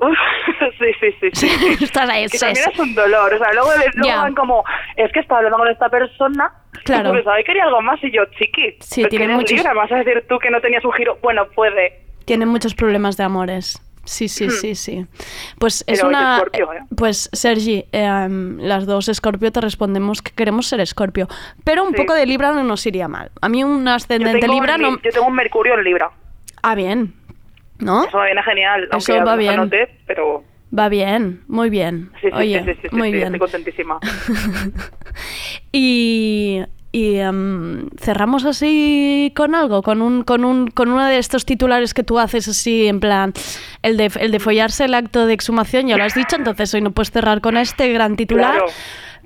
[0.00, 0.18] uf,
[0.78, 1.46] sí, sí, sí.
[1.48, 1.84] sí.
[1.84, 4.22] Estás ahí, que también es un dolor, o sea, luego, luego Ya.
[4.22, 4.64] van como,
[4.96, 6.50] es que estaba hablando con esta persona,
[6.84, 7.14] Claro.
[7.16, 9.92] y "Ay, quería algo más, y yo, chiqui, Sí, pero tiene muchos- Libra, ¿me vas
[9.92, 13.80] a decir tú que no tenías un giro, bueno, puede, Tienen muchos problemas de amores.
[14.08, 15.06] Sí, sí, sí, sí.
[15.58, 16.06] Pues es Hmm.
[16.06, 16.36] Una.
[16.38, 16.78] Escorpio, ¿eh?
[16.96, 21.28] Pues Sergi, em, las dos Escorpio te respondemos que queremos ser Escorpio.
[21.64, 21.96] Pero un Sí.
[21.96, 23.30] poco de Libra no nos iría mal.
[23.42, 25.00] A mí un ascendente Libra no.
[25.02, 26.10] yo tengo un Mercurio en Libra,
[26.62, 27.12] Ah, bien.
[27.78, 28.04] ¿No?
[28.04, 29.56] eso me viene genial, Eso va bien.
[29.56, 30.42] note, pero
[30.76, 32.10] Va bien, muy bien.
[32.20, 33.34] sí, sí, Oye, sí, sí, sí, muy bien.
[33.34, 33.98] estoy contentísima.
[35.72, 41.44] y y em, cerramos así con algo, con un, con un, con uno de estos
[41.44, 43.34] titulares que tú haces así, en plan,
[43.82, 46.80] el de, el de follarse el acto de exhumación, ya lo has dicho, entonces hoy
[46.80, 48.52] no puedes cerrar con este gran titular.
[48.52, 48.72] Claro.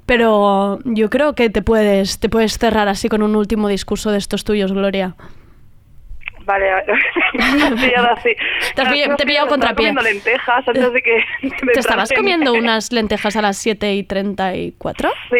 [0.04, 4.18] Pero yo creo que te puedes, te puedes cerrar así con un último discurso de
[4.18, 5.14] estos tuyos, Gloria.
[6.44, 6.84] Vale, has
[7.80, 8.30] pillado así.
[8.74, 9.94] Te has No, pillado- te he pillado me contra estaba pie.
[9.94, 11.24] comiendo lentejas antes de que...
[11.72, 15.10] ¿Te estabas comiendo unas lentejas a las 7 y 34?
[15.30, 15.36] Sí,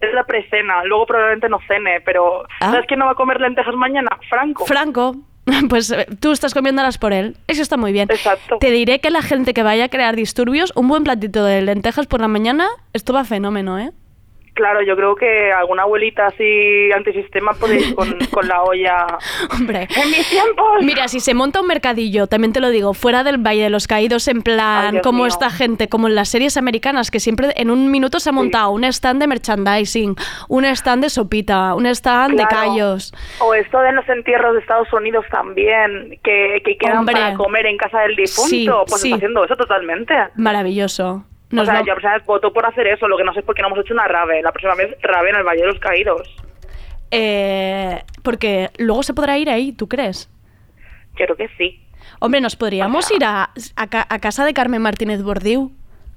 [0.00, 0.84] es la precena.
[0.84, 2.70] Luego probablemente no cene, pero Ah.
[2.72, 4.10] ¿sabes quién no va a comer lentejas mañana?
[4.28, 4.66] Franco.
[4.66, 5.16] Franco,
[5.68, 7.36] pues eh, tú estás comiéndolas por él.
[7.48, 8.08] Eso está muy bien.
[8.10, 8.58] Exacto.
[8.58, 12.06] Te diré que la gente que vaya a crear disturbios, un buen platito de lentejas
[12.06, 13.90] por la mañana, esto va fenómeno, ¿eh?
[14.54, 19.06] Claro, yo creo que alguna abuelita así antisistema puede ir con, con la olla.
[19.50, 19.88] Hombre.
[19.96, 20.82] ¡En mis tiempos!
[20.82, 23.86] Mira, si se monta un mercadillo, también te lo digo, fuera del Valle de los
[23.86, 25.26] Caídos, en plan, como mío.
[25.26, 28.70] esta gente, como en las series americanas, que siempre en un minuto se ha montado
[28.70, 30.16] un stand de merchandising,
[30.48, 33.14] un stand de sopita, un stand de callos.
[33.40, 37.14] O esto de los entierros de Estados Unidos también, que, que quedan Hombre.
[37.14, 38.48] para comer en casa del difunto.
[38.48, 39.08] Sí, pues sí.
[39.08, 40.14] está haciendo eso totalmente.
[40.36, 41.24] Maravilloso.
[41.52, 43.54] Nos o sea, yo vez voto por hacer eso, lo que no sé es por
[43.54, 44.42] qué no hemos hecho una rave.
[44.42, 46.28] La próxima vez rave en el Valle de los Caídos.
[47.10, 50.30] Eh, porque luego se podrá ir ahí, ¿tú crees?
[51.14, 51.86] Creo que sí.
[52.20, 55.72] Hombre, nos podríamos ir a, a a casa de Carmen Martínez Bordiú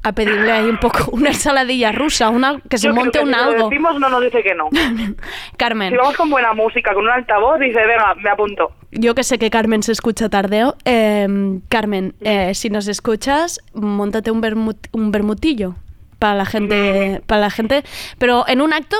[0.07, 3.25] a pedirle ahí un poco una ensaladilla rusa, una que se Yo creo monte que
[3.25, 3.69] un si lo algo.
[3.69, 4.69] decimos no nos dice que no.
[5.57, 8.71] Carmen, Si vamos con buena música, con un altavoz, dice, venga, me apunto.
[8.91, 10.75] yo que sé que Carmen se escucha tardeo.
[10.85, 11.27] eh,
[11.69, 15.75] Carmen, eh, si nos escuchas, montate un, vermut- un bermutillo.
[16.19, 17.83] Para la gente, para la gente,
[18.17, 18.97] pero en un acto,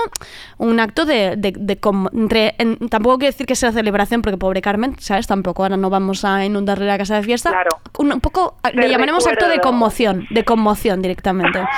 [0.57, 1.80] un acto de, de, de
[2.13, 5.28] entre, en- tampoco quiero decir que sea celebración, porque pobre Carmen, ¿sabes?
[5.28, 7.63] Tampoco ahora no vamos a inundarle la casa de fiesta.
[7.97, 11.59] Un, un poco, De le llamaremos acto de conmoción, de conmoción directamente.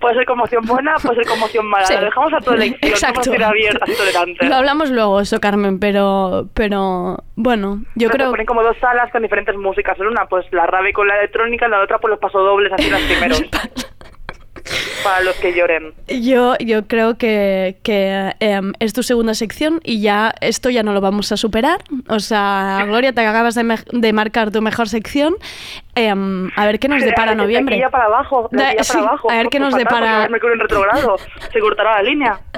[0.00, 1.84] Puede ser conmoción buena, puede ser conmoción mala.
[1.84, 1.94] Sí.
[1.94, 2.78] Lo dejamos a tu elección.
[2.92, 3.20] Exacto.
[3.34, 4.48] Y tolerantes.
[4.48, 8.76] Lo hablamos luego eso, Carmen, pero, pero bueno, yo Pero creo Se ponen como dos
[8.80, 9.98] salas con diferentes músicas.
[9.98, 12.88] En una, pues la rave con la electrónica, en la otra, pues los pasodobles, así
[12.88, 13.42] los primeros.
[15.04, 15.94] Para los que lloren.
[16.08, 20.92] Yo, yo creo que, que em, es tu segunda sección y ya esto ya no
[20.92, 21.80] lo vamos a superar.
[22.08, 25.36] O sea, Gloria, te acabas de, me- de marcar tu mejor sección.
[25.96, 27.78] A ver qué nos depara De aquí noviembre.
[27.78, 29.30] ya para abajo, de Da- aquí ya para sí, abajo.
[29.30, 30.28] a ver qué nos depara.
[30.28, 31.16] Mercurio en retrogrado.
[31.52, 32.40] Se cortará la línea.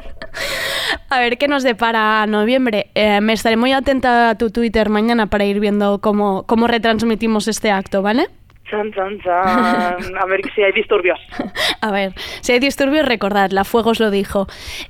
[1.08, 2.90] A ver qué nos depara noviembre.
[2.94, 7.48] Eh, me estaré muy atenta a tu Twitter mañana para ir viendo cómo, cómo retransmitimos
[7.48, 8.28] este acto, ¿vale?
[8.70, 10.16] Chan, chan, chan.
[10.16, 11.18] A ver si hay disturbios.
[11.80, 14.46] A ver, si hay disturbios, recordad, la Fuego os lo dijo.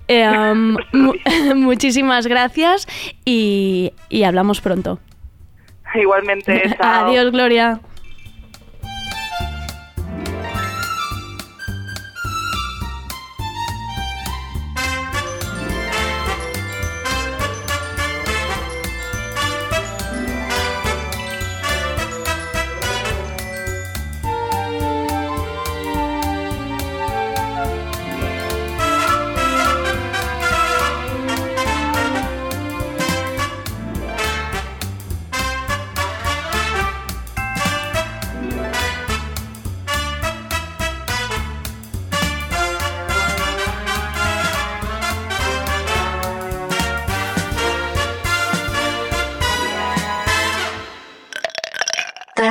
[0.09, 1.14] Eh, um, mu-
[1.55, 2.87] muchísimas gracias
[3.24, 4.99] y, y hablamos pronto.
[5.95, 7.09] Igualmente, chao.
[7.09, 7.81] Adiós, Gloria.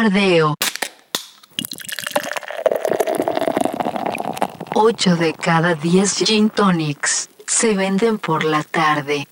[0.10, 0.56] Tardeo.
[4.74, 9.28] 8 de cada 10 gin tonics se venden por la tarde.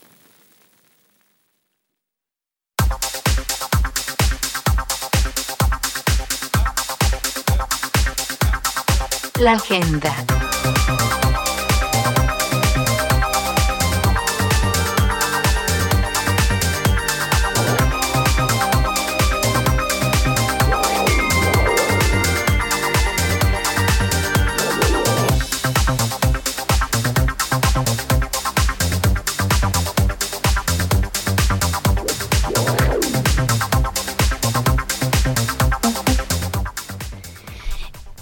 [9.40, 10.14] La agenda.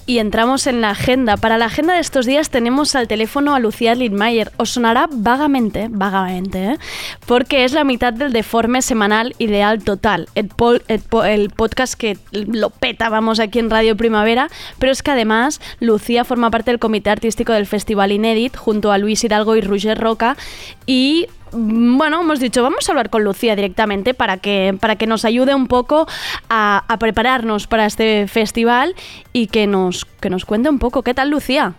[0.08, 1.36] Y entramos en la agenda.
[1.36, 4.52] Para la agenda de estos días tenemos al teléfono a Lucía Lidmayer.
[4.58, 6.78] Os sonará vagamente, vagamente, ¿eh?
[7.26, 10.30] porque es la mitad del deforme semanal ideal total.
[10.36, 10.52] El,
[10.90, 14.48] el po- el podcast que lo peta, vamos, aquí en Radio Primavera.
[14.78, 19.00] Pero es que además Lucía forma parte del comité artístico del Festival Inédit junto a
[19.00, 20.38] Luis Hidalgo y Roger Roca.
[20.86, 25.26] Y bueno, hemos dicho, vamos a hablar con Lucía directamente para que, para que nos
[25.26, 26.08] ayude un poco
[26.50, 28.96] a, a prepararnos para este festival
[29.34, 31.04] y que nos, que nos cuente un poco.
[31.04, 31.74] ¿Qué tal, Lucía?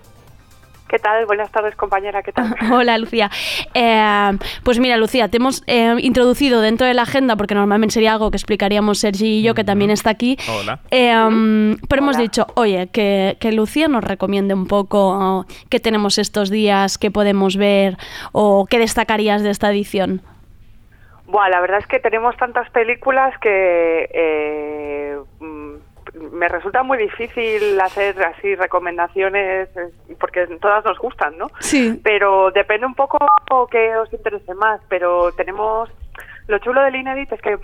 [0.89, 1.27] ¿Qué tal?
[1.27, 2.23] Buenas tardes, compañera.
[2.23, 2.55] ¿Qué tal?
[2.73, 3.31] Hola, Lucía.
[3.75, 8.13] Eh, pues mira, Lucía, te hemos eh, introducido dentro de la agenda, porque normalmente sería
[8.13, 10.39] algo que explicaríamos Sergi y yo, que también está aquí.
[10.49, 10.81] Hola.
[10.91, 16.19] Eh, pero hemos dicho, oye, que, que Lucía nos recomiende un poco oh, qué tenemos
[16.19, 17.97] estos días, qué podemos ver
[18.33, 20.23] o qué destacarías de esta edición.
[21.27, 25.19] Buah, la verdad es que tenemos tantas películas que eh,
[26.33, 31.51] me resulta muy difícil hacer así recomendaciones eh, porque todas nos gustan, ¿no?
[31.61, 32.01] Sí.
[32.03, 33.19] Pero depende un poco
[33.71, 34.81] que os interese más.
[34.89, 35.91] Pero tenemos
[36.49, 37.59] lo chulo del Inédit es que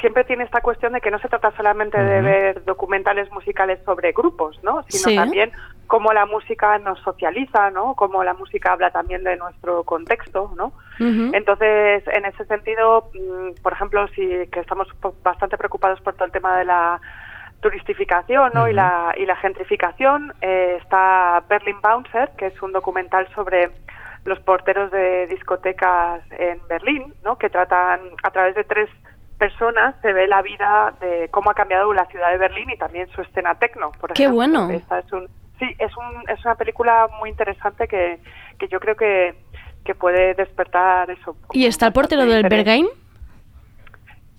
[0.00, 4.12] siempre tiene esta cuestión de que no se trata solamente de ver documentales musicales sobre
[4.12, 4.84] grupos, ¿no?
[4.88, 5.16] Sino Sí.
[5.16, 5.50] también
[5.86, 7.94] cómo la música nos socializa, ¿no?
[7.94, 10.72] Cómo la música habla también de nuestro contexto, ¿no?
[10.98, 14.88] Entonces, en ese sentido, mm, por ejemplo, si que estamos
[15.22, 17.00] bastante preocupados por todo el tema de la
[17.64, 18.68] turistificación ¿no?
[18.68, 23.70] y, la, y la gentrificación, eh, está Berlin Bouncer, que es un documental sobre
[24.26, 27.38] los porteros de discotecas en Berlín, ¿no?
[27.38, 28.90] que tratan a través de tres
[29.38, 33.08] personas se ve la vida de cómo ha cambiado la ciudad de Berlín y también
[33.08, 34.36] su escena tecno, por Qué ejemplo.
[34.36, 34.70] bueno.
[34.70, 35.26] Esta es un,
[35.58, 38.20] sí, es, un, es una película muy interesante que,
[38.58, 39.34] que yo creo que,
[39.86, 41.34] que puede despertar eso.
[41.52, 42.58] ¿Y está el portero del interés.
[42.64, 42.88] Berghain?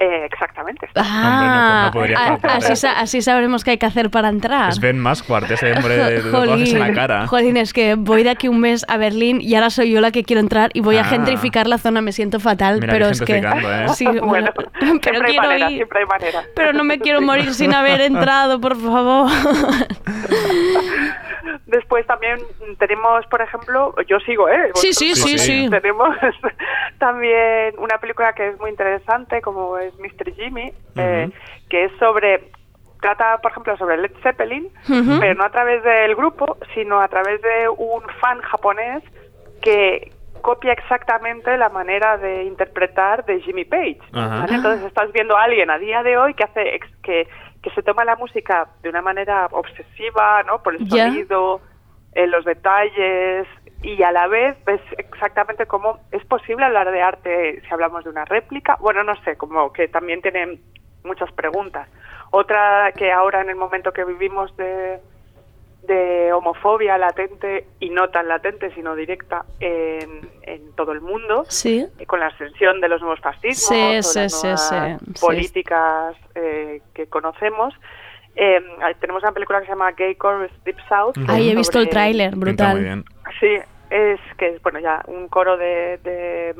[0.06, 0.88] Eh, exactamente.
[0.95, 2.51] Ah, no podría a- faltar.
[2.58, 4.70] así, sa- así sabremos qué hay que hacer para entrar.
[4.70, 7.28] Es Ben Masquart, ese hombre de, de tatuajes en la cara.
[7.28, 10.12] Jolín, es que voy de aquí un mes a Berlín y ahora soy yo la
[10.12, 11.06] que quiero entrar y voy a Ah.
[11.06, 12.01] gentrificar la zona.
[12.01, 13.38] Me siento fatal, Mira pero es que.
[13.38, 13.88] ¿eh?
[13.95, 15.78] Sí, bueno, pero quiero manera, ir.
[15.78, 16.43] siempre hay manera.
[16.56, 19.32] Pero no me quiero morir sin haber entrado, por favor.
[21.68, 22.38] Después también
[22.80, 24.72] tenemos, por ejemplo, yo sigo, ¿eh?
[24.76, 25.68] Sí, sí, sí, sí.
[25.70, 26.10] Tenemos
[26.98, 30.34] también una película que es muy interesante, como es Mr.
[30.36, 31.30] Jimmy, eh,
[31.70, 32.50] que es sobre,
[33.02, 34.70] trata, por ejemplo, sobre Led Zeppelin,
[35.20, 39.04] pero no a través del grupo, sino a través de un fan japonés
[39.62, 43.98] que copia exactamente la manera de interpretar de Jimmy Page.
[44.56, 47.28] Entonces estás viendo a alguien a día de hoy que hace ex- que,
[47.64, 50.62] que se toma la música de una manera obsesiva, ¿no?
[50.62, 51.62] Por el sonido,
[52.14, 53.48] en los detalles
[53.82, 58.10] y a la vez ves exactamente cómo es posible hablar de arte si hablamos de
[58.10, 58.78] una réplica.
[58.80, 60.60] Bueno, no sé, como que también tienen
[61.04, 61.88] muchas preguntas.
[62.32, 65.00] Otra que ahora en el momento que vivimos de,
[65.84, 71.86] de homofobia latente y no tan latente sino directa en, en todo el mundo, Sí.
[72.00, 74.68] eh, con la ascensión de los nuevos fascismos Sí, o sí, las sí, nuevas
[75.00, 75.22] sí, sí.
[75.26, 77.74] políticas eh, que conocemos.
[78.36, 78.60] Eh,
[79.00, 81.14] tenemos una película que se llama Gay Chorus Deep South.
[81.30, 83.06] Ahí he visto el tráiler, Pinta brutal.
[83.40, 83.58] Sí,
[83.90, 86.56] es que es bueno ya un coro de, de,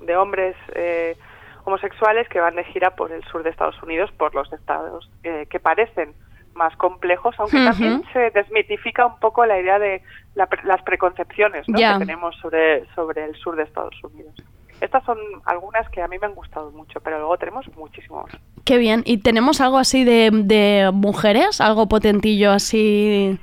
[0.00, 1.16] de hombres eh,
[1.64, 5.46] homosexuales que van de gira por el sur de Estados Unidos, por los estados eh,
[5.50, 6.14] que parecen
[6.54, 10.02] más complejos, aunque también se desmitifica un poco la idea de
[10.34, 14.34] la las preconcepciones que tenemos sobre, sobre el sur de Estados Unidos.
[14.80, 18.30] Estas son algunas que a mí me han gustado mucho, pero luego tenemos muchísimos.
[18.64, 19.02] Qué bien.
[19.06, 21.60] ¿Y tenemos algo así de, de mujeres?
[21.60, 23.38] ¿Algo potentillo así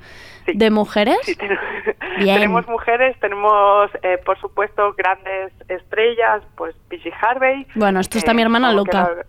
[0.46, 1.18] de mujeres?
[2.18, 2.36] Bien.
[2.36, 7.12] Tenemos mujeres, tenemos, eh, por supuesto, grandes estrellas, pues P.G.
[7.20, 7.66] Harvey.
[7.74, 9.10] Bueno, esto está eh, mi hermana loca.
[9.16, 9.26] la-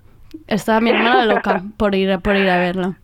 [0.48, 2.96] Está mi hermana loca por ir, por ir a verlo.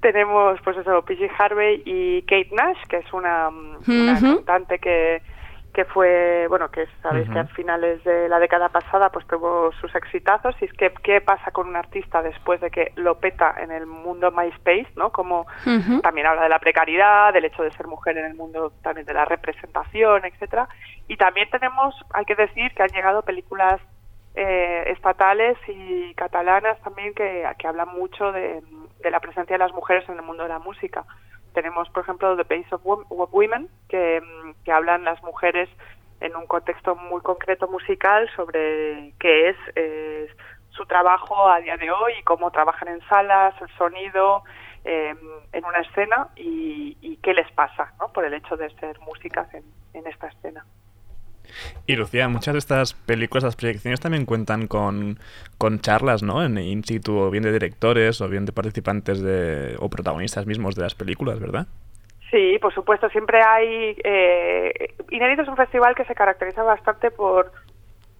[0.00, 1.28] Tenemos, pues eso, P.G.
[1.38, 4.36] Harvey y Kate Nash, que es una, una Ujú.
[4.44, 5.20] cantante que,
[5.78, 9.94] que fue, bueno, que sabéis que a finales de la década pasada pues tuvo sus
[9.94, 10.56] exitazos.
[10.60, 13.86] Y es que, ¿qué pasa con un artista después de que lo peta en el
[13.86, 15.12] mundo MySpace, ¿no?
[15.12, 15.46] Como
[16.02, 19.14] también habla de la precariedad, del hecho de ser mujer en el mundo también de
[19.14, 20.68] la representación, etcétera.
[21.06, 23.80] Y también tenemos, hay que decir, que han llegado películas
[24.34, 28.64] eh, estatales y catalanas también que, que hablan mucho de,
[29.00, 31.04] de la presencia de las mujeres en el mundo de la música.
[31.58, 35.68] Tenemos, por ejemplo, The Base of, Wom- of Women, que, mm, que hablan las mujeres
[36.20, 40.28] en un contexto muy concreto musical sobre qué es eh,
[40.70, 44.44] su trabajo a día de hoy y cómo trabajan en salas, el sonido,
[44.84, 45.16] eh,
[45.52, 48.12] en una escena y, y qué les pasa ¿no?
[48.12, 50.64] por el hecho de ser músicas en esta escena.
[51.86, 55.18] Y Lucía, muchas de estas películas, las proyecciones también cuentan con,
[55.56, 56.44] con charlas, ¿no?
[56.44, 60.74] En in situ, o bien de directores, o bien de participantes de, o protagonistas mismos
[60.74, 61.66] de las películas, ¿verdad?
[62.30, 63.96] Sí, por supuesto, siempre hay...
[64.04, 67.52] Eh, Inédito es un festival que se caracteriza bastante por,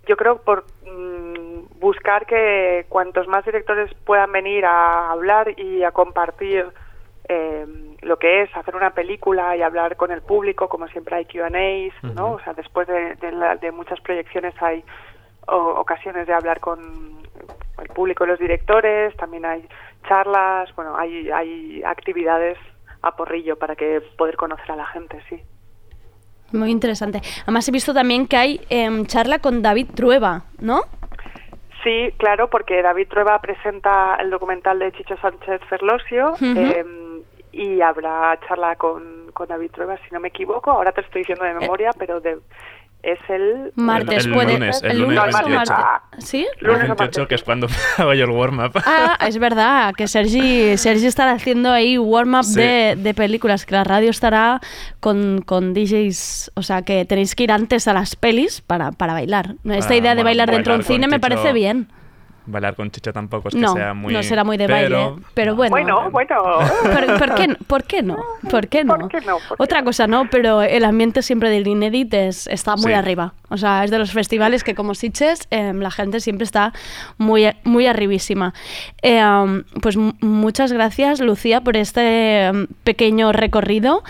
[0.06, 5.92] yo creo, por mm, buscar que cuantos más directores puedan venir a hablar y a
[5.92, 6.66] compartir
[7.28, 7.66] eh,
[8.02, 12.14] lo que es hacer una película y hablar con el público, como siempre hay Q&As,
[12.14, 12.32] ¿no?
[12.32, 14.82] O sea, después de, de la- de muchas proyecciones hay
[15.46, 17.18] o- ocasiones de hablar con
[17.80, 19.66] el público y los directores, también hay
[20.08, 22.56] charlas, bueno, hay, hay actividades
[23.02, 25.40] a porrillo para que poder conocer a la gente, sí.
[26.52, 27.20] Muy interesante.
[27.42, 30.82] Además he visto también que hay em, charla con David Trueba, ¿no?
[31.84, 36.44] Sí, claro, porque David Trueba presenta el documental de Chicho Sánchez Ferlosio Ujú.
[36.56, 36.84] eh,
[37.52, 40.70] y habrá charla con, con David Trueba, si no me equivoco.
[40.70, 42.38] Ahora te lo estoy diciendo de memoria, pero de,
[43.02, 43.72] es el...
[43.76, 45.72] Martes el puede lunes, el el lunes lunes o 28.
[45.72, 46.24] martes.
[46.24, 46.46] ¿Sí?
[46.60, 47.68] El Lunes o 28, que es cuando
[47.98, 48.72] hago yo el warm-up.
[48.84, 52.60] Ah, es verdad, que Sergi, Sergi estará haciendo ahí warm-up Sí.
[52.60, 54.60] de, de películas, que la radio estará
[55.00, 59.12] con, con DJs, o sea, que tenéis que ir antes a las pelis para, para
[59.12, 59.54] bailar.
[59.64, 61.88] Esta Ah, idea de bueno, bailar dentro de un cine me parece bien.
[62.48, 64.12] Bailar con Chicho tampoco es que No, sea muy...
[64.12, 65.70] no será muy de pero- baile, pero bueno.
[65.70, 66.36] Bueno, bueno.
[66.82, 68.16] ¿Por, por qué, ¿Por qué no?
[68.50, 68.96] ¿Por qué no?
[68.96, 69.36] ¿Por qué no?
[69.38, 72.92] ¿Por qué Otra cosa no, pero el ambiente siempre del Inédit es, está muy Sí.
[72.92, 73.34] arriba.
[73.50, 76.72] O sea, es de los festivales que como Sitges em, la gente siempre está
[77.18, 78.54] muy, muy arribísima.
[79.02, 79.22] Eh,
[79.82, 84.02] pues muchas gracias, Lucía, por este em, pequeño recorrido.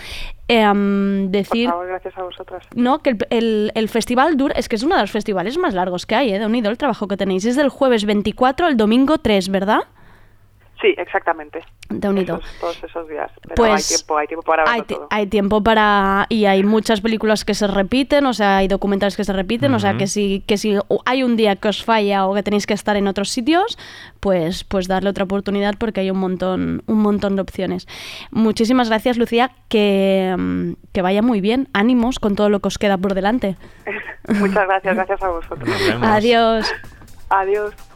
[0.49, 1.69] Eh, Por decir...
[1.69, 2.65] favor, gracias a vosotras.
[2.75, 5.73] No, que el, el- el festival dura, es que es uno de los festivales más
[5.75, 6.39] largos que hay, ¿eh?
[6.39, 7.45] de unido el trabajo que tenéis.
[7.45, 9.81] Es del jueves 24 al domingo 3, ¿verdad?
[10.81, 11.61] Sí, exactamente.
[11.89, 12.37] De unido.
[12.37, 13.29] Esos- todos esos días.
[13.41, 15.07] Pero Pues, hay tiempo, hay tiempo para verlo Hay, todo.
[15.09, 16.25] hay tiempo para...
[16.29, 19.79] Y hay muchas películas que se repiten, o sea, hay documentales que se repiten, o
[19.79, 22.73] sea, que si, que si hay un día que os falla o que tenéis que
[22.73, 23.77] estar en otros sitios,
[24.21, 27.85] pues, pues darle otra oportunidad porque hay un montón, un montón de opciones.
[28.31, 31.67] Muchísimas gracias, Lucía, que, mm, que vaya muy bien.
[31.73, 33.57] Ánimos con todo lo que os queda por delante.
[34.29, 35.69] Muchas gracias, gracias a vosotros.
[36.01, 36.73] Adiós.
[37.29, 37.88] Adiós.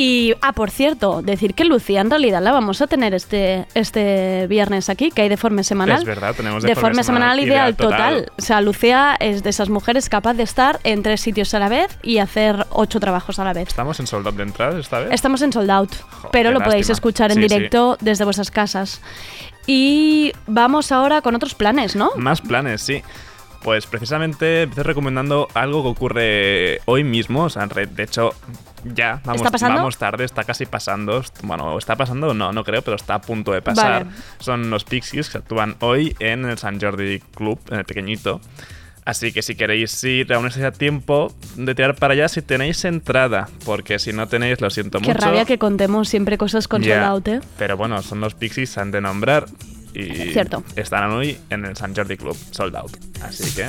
[0.00, 4.46] Y, ah, por cierto, decir que Lucía en realidad la vamos a tener este, este
[4.46, 5.98] viernes aquí, que hay deforme semanal.
[5.98, 8.14] Es verdad, tenemos Deforme deforme semanal, semanal, ideal, total.
[8.20, 8.32] total.
[8.38, 11.68] O sea, Lucía es de esas mujeres capaz de estar en tres sitios a la
[11.68, 13.66] vez y hacer ocho trabajos a la vez.
[13.66, 15.08] ¿Estamos en sold out de entradas esta vez?
[15.10, 15.90] Estamos en sold out,
[16.30, 16.94] pero lo podéis lástima.
[16.94, 17.48] escuchar en Sí, sí.
[17.48, 19.00] directo desde vuestras casas.
[19.66, 22.10] Y vamos ahora con otros planes, ¿no?
[22.16, 23.02] Más planes, sí.
[23.62, 27.44] Pues precisamente estoy recomendando algo que ocurre hoy mismo.
[27.44, 28.30] O sea, de hecho,
[28.84, 29.76] ya vamos, ¿Está pasando?
[29.76, 31.22] vamos tarde, está casi pasando.
[31.42, 32.32] Bueno, ¿está pasando?
[32.34, 34.04] No, no creo, pero está a punto de pasar.
[34.04, 34.16] Vale.
[34.38, 38.40] Son los Pixies que actúan hoy en el San Jordi Club, en el pequeñito.
[39.04, 42.84] Así que si queréis ir, aún estáis a tiempo de tirar para allá si tenéis
[42.84, 43.48] entrada.
[43.64, 45.18] Porque si no tenéis, lo siento Qué mucho.
[45.26, 46.96] rabia que contemos siempre cosas con Ya.
[47.06, 47.40] sold out, ¿eh?
[47.56, 49.46] Pero bueno, son los Pixies, han de nombrar.
[49.98, 50.62] Y Cierto.
[50.76, 52.96] estarán hoy en el San Jordi Club, sold out.
[53.20, 53.66] Así que.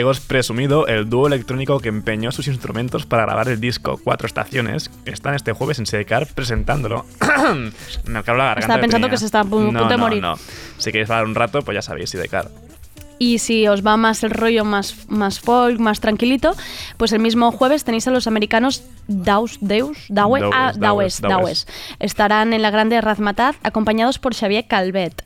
[0.00, 4.90] Gallegos presumido, el dúo electrónico que empeñó sus instrumentos para grabar el disco Cuatro Estaciones,
[5.04, 7.04] están este jueves en Sidecar presentándolo.
[8.06, 8.60] Me acabo la garganta.
[8.60, 10.22] Estaba pensando que se está a No, punto de morir.
[10.22, 10.36] no.
[10.78, 12.50] Si queréis hablar un rato, pues ya sabéis, Sidecar.
[13.18, 16.54] Y si os va más el rollo más, más folk, más tranquilito,
[16.96, 21.20] pues el mismo jueves tenéis a los americanos Daus, Deus, Dawe, Dawes, ah, Dawes, Dawes,
[21.20, 21.20] Dawes.
[21.20, 21.66] Dawes.
[21.98, 25.22] Estarán en la grande Razmataz acompañados por Xavier Calvet.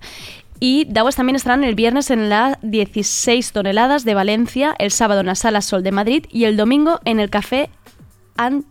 [0.66, 5.26] Y Dawes también estarán el viernes en la 16 toneladas de Valencia, el sábado en
[5.26, 7.68] la Sala Sol de Madrid y el domingo en el Café
[8.38, 8.64] An-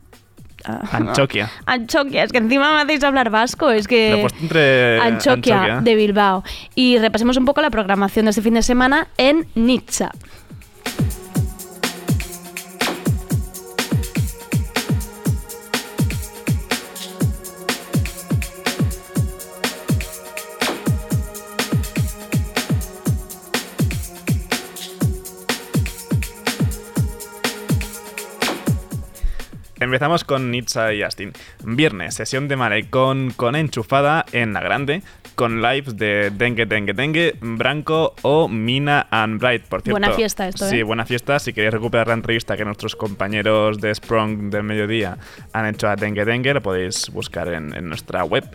[0.65, 1.51] ah, Anchoquia.
[1.67, 4.25] Anchoquia, es que encima me hacéis hablar vasco, es que...
[4.41, 5.81] Entre Anchoquia, Anchoquia.
[5.81, 6.43] de Bilbao.
[6.73, 10.09] Y repasemos un poco la programación de este fin de semana en Nizza.
[29.93, 31.33] Empezamos con Nitza y Astin.
[31.63, 35.03] Viernes, sesión de malecón con enchufada en la grande,
[35.35, 39.99] con lives de Dengue Dengue Dengue, Branco o Mina and Bright, por cierto.
[39.99, 40.83] Buena fiesta esto, Sí, ¿eh?
[40.83, 41.37] buena fiesta.
[41.37, 45.19] Si queréis recuperar la entrevista que nuestros compañeros de Sprung del mediodía
[45.53, 48.45] han hecho a Dengue Dengue, lo podéis buscar en, en nuestra web.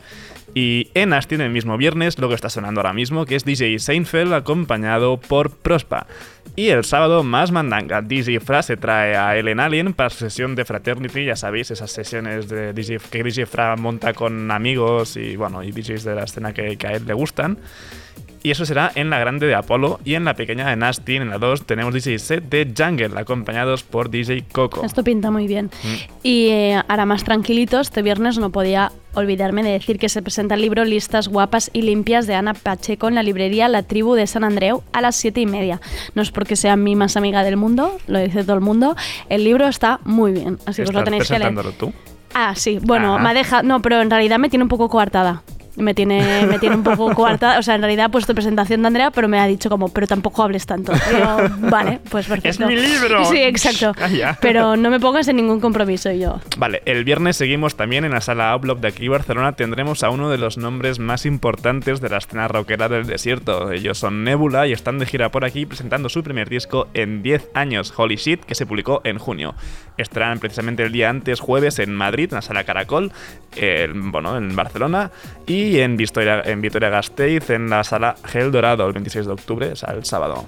[0.55, 3.79] Y en Astin el mismo viernes, lo que está sonando ahora mismo, que es DJ
[3.79, 6.07] Seinfeld acompañado por Prospa.
[6.57, 10.57] Y el sábado más mandanga, DJ Fra se trae a Ellen Alien para su sesión
[10.57, 15.37] de Fraternity, ya sabéis, esas sesiones de DJ, que DJ Fra monta con amigos y
[15.37, 17.59] bueno, y DJs de la escena que, que a él le gustan.
[18.43, 21.31] Y eso será en la grande de Apolo y en la pequeña de Nastin, en
[21.31, 24.85] la 2, tenemos DJ set de Jungle, acompañados por DJ Coco.
[24.85, 25.67] Esto pinta muy bien.
[25.83, 25.95] Mm.
[26.23, 30.55] Y eh, ahora más tranquilito, este viernes no podía olvidarme de decir que se presenta
[30.55, 34.27] el libro Listas guapas y limpias de Ana Pacheco en la librería La Tribu de
[34.29, 35.81] San Andreu a las siete y media.
[36.15, 38.95] No es porque sea mi más amiga del mundo, lo dice todo el mundo.
[39.29, 41.73] El libro está muy bien, así que os lo ¿Estás tenéis que leer.
[41.77, 41.93] tú?
[42.35, 43.19] Ah, sí, bueno, Ah.
[43.19, 43.63] me ha dejado.
[43.65, 45.43] No, pero en realidad me tiene un poco coartada.
[45.79, 47.59] Me tiene, me tiene un poco coartada.
[47.59, 50.07] O sea, en realidad ha puesto presentación de Andrea, pero me ha dicho como, pero
[50.07, 50.93] tampoco hables tanto.
[50.93, 51.37] Yo,
[51.71, 52.65] vale, pues perfecto.
[52.65, 53.25] ¡Es mi libro!
[53.27, 53.93] Sí, exacto.
[53.95, 54.37] Calla.
[54.41, 56.41] Pero no me pongas en ningún compromiso yo.
[56.57, 59.53] Vale, el viernes seguimos también en la sala Outlook de aquí Barcelona.
[59.53, 63.73] Tendremos a uno de los nombres más importantes de la escena rockera del desierto.
[63.73, 67.51] Ellos son Nebula y están de gira por aquí presentando su primer disco en 10
[67.55, 69.55] años, Holy Shit, que se publicó en junio.
[69.97, 73.13] Estarán precisamente el día antes, jueves, en Madrid, en la sala Caracol,
[73.57, 75.11] en, bueno, en Barcelona,
[75.47, 79.67] y en Vitoria, en Vitoria Gasteiz, en la sala Gel Dorado, el 26 de octubre,
[79.69, 80.47] o el sábado.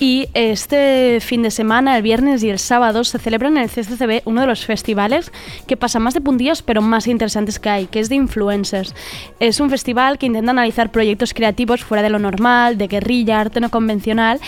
[0.00, 4.22] Y este fin de semana, el viernes y el sábado, se celebra en el CCCB
[4.24, 5.30] uno de los festivales
[5.68, 8.96] que pasa más de puntillas, pero más interesantes que hay, que es de influencers.
[9.38, 13.60] Es un festival que intenta analizar proyectos creativos fuera de lo normal, de guerrilla, arte
[13.60, 14.40] no convencional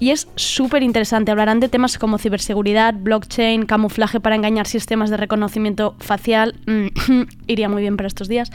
[0.00, 1.30] y es súper interesante.
[1.30, 6.54] Hablarán de temas como ciberseguridad, blockchain, camuflaje para engañar sistemas de reconocimiento facial.
[6.66, 8.50] Mm, iría muy bien para estos días.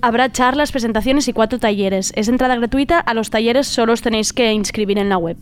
[0.00, 2.12] Habrá charlas, presentaciones y cuatro talleres.
[2.16, 2.98] Es entrada gratuita.
[2.98, 5.36] A los talleres solo os tenéis que inscribir en la web.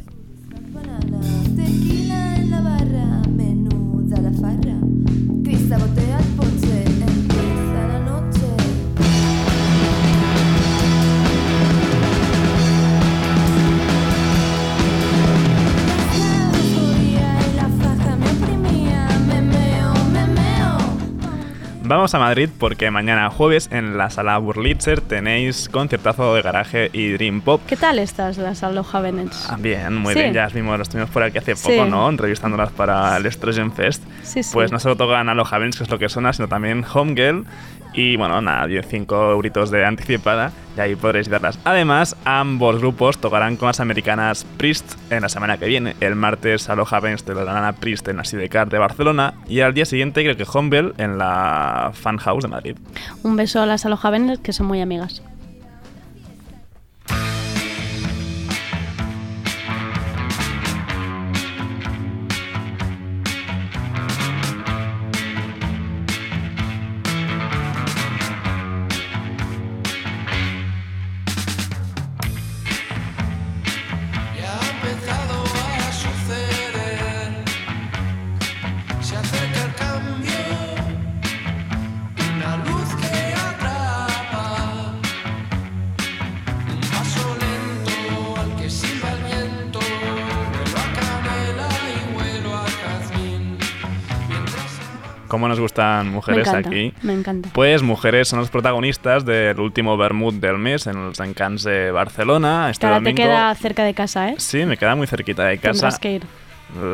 [21.95, 27.11] Vamos a Madrid porque mañana jueves en la sala Burlitzer tenéis concertazo de garaje y
[27.12, 27.61] Dream Pop.
[27.66, 29.47] ¿Qué tal estás, las Aloha Benets?
[29.51, 30.20] Ah, Bien, muy Sí.
[30.20, 31.68] bien, ya vimos, los tuvimos por aquí hace Sí.
[31.68, 32.09] poco, ¿no?
[32.09, 34.03] Entrevistándolas para el Estrogen Fest.
[34.22, 34.40] Sí.
[34.55, 37.45] Pues no solo tocan Aloha Benz, que es lo que suena, sino también Homegirl.
[37.95, 41.59] Y bueno, nada, 5 euritos de anticipada y ahí podréis verlas.
[41.64, 45.95] Además, ambos grupos tocarán con las americanas Priest en la semana que viene.
[46.01, 49.61] El martes Aloha Benz te lo darán a Priest en la Sidecar de Barcelona y
[49.61, 52.76] al día siguiente creo que Homegirl en la Fan House de Madrid.
[53.22, 54.11] Un beso a las Aloha
[54.43, 55.22] que son muy amigas.
[95.53, 96.94] Nos gustan mujeres me encanta, aquí?
[97.03, 97.48] Me encanta.
[97.53, 102.70] Pues mujeres son los protagonistas del último Bermud del mes en los Encants de Barcelona.
[102.70, 103.16] Este te domingo.
[103.16, 104.34] queda cerca de casa, ¿eh?
[104.38, 105.72] Sí, me queda muy cerquita de casa.
[105.72, 106.22] Tendrás que ir.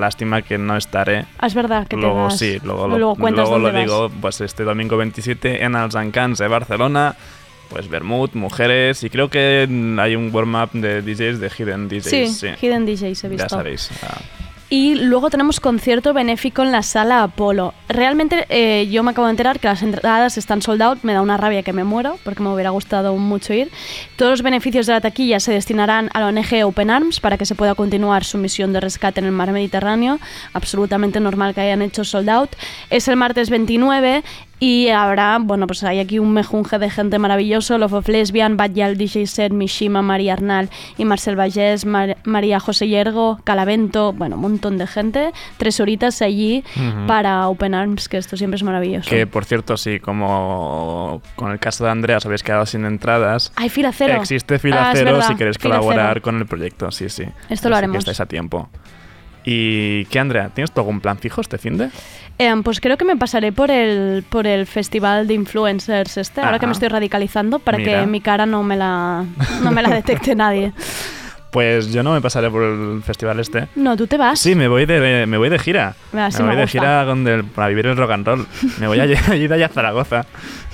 [0.01, 1.25] Lástima que no estaré.
[1.39, 3.81] Ah, es verdad que te luego vas- sí, luego, luego luego lo vas.
[3.83, 4.11] digo.
[4.21, 7.15] Pues este domingo 27 en els Encants de Barcelona.
[7.71, 9.69] Pues Bermud, mujeres y creo que
[10.01, 12.05] hay un warm-up de DJs de Hidden DJs.
[12.11, 12.49] Sí, sí.
[12.61, 13.45] Hidden DJs he visto.
[13.45, 13.91] Ya sabéis.
[14.03, 14.19] ah,
[14.71, 17.73] Y luego tenemos concierto benéfico en la sala Apolo.
[17.89, 20.99] Realmente eh, yo me acabo de enterar que las entradas están sold out.
[21.05, 23.71] Me da una rabia que me muero porque me hubiera gustado mucho ir.
[24.16, 27.47] Todos los beneficios de la taquilla se destinarán a la ONG Open Arms para que
[27.47, 30.19] se pueda continuar su misión de rescate en el mar Mediterráneo.
[30.53, 32.51] Absolutamente normal que hayan hecho sold out.
[32.91, 34.23] Es el martes 29
[34.61, 37.79] y habrá, bueno, pues hay aquí un mejunje de gente maravilloso.
[37.79, 42.89] Love of Lesbian, Batyal, DJ Set, Mishima, María Arnal y Marcel Vallés, Mar- María José
[42.89, 45.33] Yergo, Calavento, bueno, un montón de gente.
[45.59, 46.65] Tres horitas allí
[47.07, 49.09] para Open Arms, que esto siempre es maravilloso.
[49.09, 53.53] Que por cierto, sí, como con el caso de Andrea os habéis quedado sin entradas.
[53.57, 54.15] Hay fila cero.
[54.21, 56.23] Existe fila Ah, es cero si queréis fila colaborar cero.
[56.23, 57.25] con el proyecto, sí, sí.
[57.49, 57.99] Esto lo Así que haremos.
[57.99, 58.69] estáis a tiempo.
[59.45, 60.51] ¿Y qué, Andrea?
[60.55, 61.89] ¿Tienes tú algún plan fijo este fin de?
[62.39, 66.61] Eh, pues creo que me pasaré por el, por el festival de influencers este, ahora
[66.61, 68.01] que me estoy radicalizando, para Mira.
[68.01, 69.24] que mi cara no me la,
[69.62, 70.72] no me la detecte nadie.
[71.51, 73.69] Pues yo no me pasaré por el festival este.
[73.75, 74.39] No, tú te vas.
[74.39, 75.95] Sí, me voy de, me voy de gira.
[76.15, 78.47] Ah, sí me me voy de gira con del- para vivir el rock and roll.
[78.79, 79.15] Me voy allí
[79.49, 80.27] de allá a Zaragoza.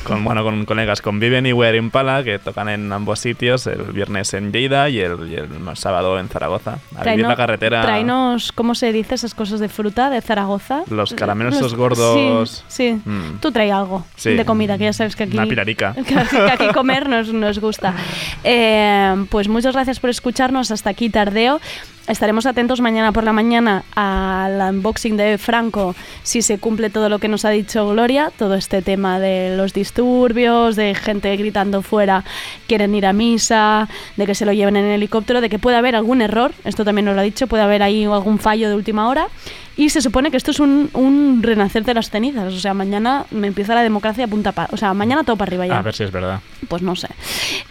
[0.05, 3.85] Con, bueno, con colegas, con Viven y Wear Impala, que tocan en ambos sitios, el
[3.85, 6.73] viernes en Lleida y el, y el sábado en Zaragoza.
[6.73, 7.81] A vivir Traino- la carretera.
[7.81, 10.83] Tráenos, ¿cómo se dice esas cosas de fruta de Zaragoza?
[10.91, 12.65] Los caramelos Los- esos gordos.
[12.69, 13.09] Sí, sí.
[13.11, 13.39] Mm.
[13.41, 14.35] Tú trae algo Sí.
[14.35, 15.39] de comida, que ya sabes que aquí...
[15.39, 15.95] Una pilarica.
[16.07, 16.19] Que
[16.53, 17.95] aquí comer nos, nos gusta.
[18.47, 20.64] Eh, pues muchas gracias por escucharnos.
[20.71, 21.61] Hasta aquí tardeo.
[22.07, 27.19] Estaremos atentos mañana por la mañana al unboxing de Franco si se cumple todo lo
[27.19, 32.23] que nos ha dicho Gloria, todo este tema de los disturbios, de gente gritando fuera,
[32.67, 33.89] quieren ir a misa,
[34.19, 37.07] de que se lo lleven en helicóptero, de que puede haber algún error, esto también
[37.07, 39.29] nos lo ha dicho, puede haber ahí algún fallo de última hora.
[39.77, 43.27] Y se supone que esto es un, un renacer de las cenizas, o sea, mañana
[43.33, 45.79] me empieza la democracia a punta pa, o sea, mañana todo para arriba ya.
[45.79, 46.41] A ver si es verdad.
[46.69, 47.09] Pues no sé.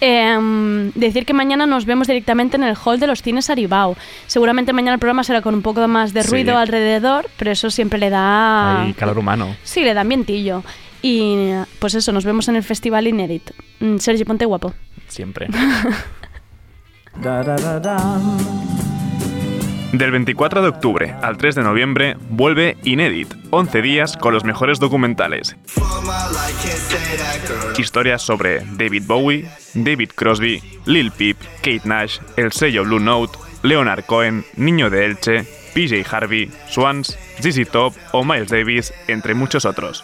[0.02, 3.96] Em, decir que mañana nos vemos directamente en el hall de los cines Aribao.
[4.28, 6.30] Seguramente mañana el programa será con un poco más de Sí.
[6.30, 8.82] ruido alrededor, pero eso siempre le da...
[8.84, 9.56] Hay calor humano.
[9.64, 10.64] Sí, le da ambientillo.
[11.02, 13.52] Y pues eso, nos vemos en el Festival Inédit.
[13.80, 14.74] Mm, Sergi, ponte guapo.
[15.08, 15.48] Siempre.
[19.94, 24.80] Del 24 de octubre al 3 de noviembre vuelve Inédit, 11 días con los mejores
[24.80, 25.56] documentales.
[27.78, 34.06] Historias sobre David Bowie, David Crosby, Lil Peep, Kate Nash, el sello Blue Note, Leonard
[34.06, 40.04] Cohen, Niño de Elche, PJ Harvey, Swans, ZZ Top o Miles Davis, entre muchos otros.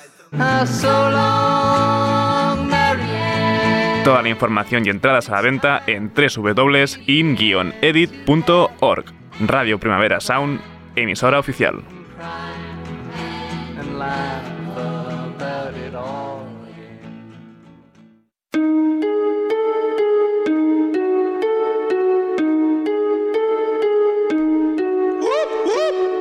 [4.10, 7.06] Toda la información y entradas a la venta en www.in-edit.org.
[9.42, 10.60] Radio Primavera Sound,
[10.96, 11.84] emisora oficial.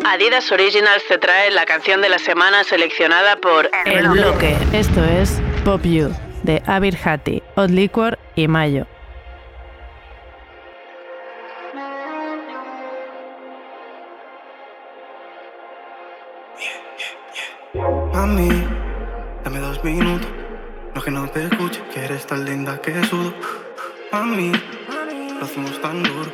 [0.04, 4.54] Adidas Originals te trae la canción de la semana seleccionada por El bloque.
[4.74, 6.12] Esto es Pop You,
[6.48, 8.86] de Abir Hati, Odd Liquor y Mayo.
[18.14, 18.48] Mami,
[19.44, 20.26] dame dos minutos.
[20.94, 23.34] No que no te escuche, que eres tan linda que sudo.
[24.10, 24.52] Mami,
[25.38, 26.32] lo hacemos tan duro.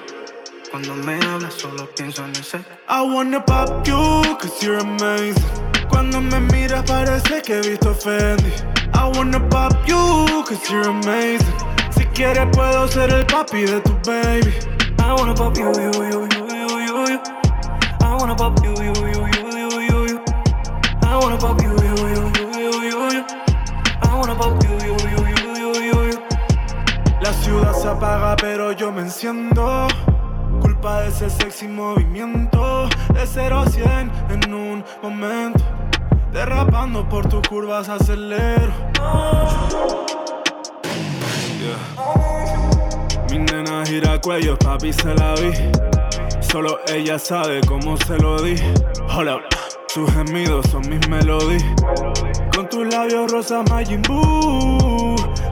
[0.71, 2.59] Cuando me hablas solo pienso en ese.
[2.89, 5.43] I wanna pop you, cause you're amazing.
[5.89, 8.84] Cuando me miras parece que he visto Fendi.
[8.95, 11.55] I wanna pop you, cause you're amazing.
[11.91, 14.53] Si quieres puedo ser el papi de tu baby.
[14.99, 17.21] I wanna pop you, you, you, you, you, you.
[18.01, 20.21] I wanna pop you, you, you, you, you, you.
[21.03, 23.25] I wanna pop you, you, you, you, you, you.
[24.03, 26.19] I wanna pop you, you, you, you, you, you.
[27.21, 29.89] La ciudad se apaga pero yo me enciendo.
[30.61, 32.89] Culpa de ese sexy movimiento.
[33.13, 35.63] De 0 a 100 en un momento.
[36.35, 38.73] Derrapando por tus curvas acelero.
[41.61, 41.79] Yeah.
[43.31, 45.53] Mi nena gira cuello, papi se la vi.
[46.41, 48.57] Solo ella sabe cómo se lo di.
[49.17, 49.39] Hola,
[49.87, 51.63] sus gemidos son mis melodías.
[52.53, 54.03] Con tus labios rosas Majin.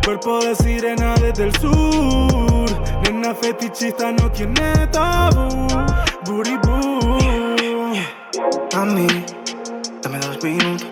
[0.04, 2.68] Cuerpo de sirena desde el sur.
[3.04, 5.68] Nena fetichista no tiene tabú.
[6.26, 7.18] Booty boo.
[8.74, 9.06] Mami,
[10.02, 10.86] dame dos minutos.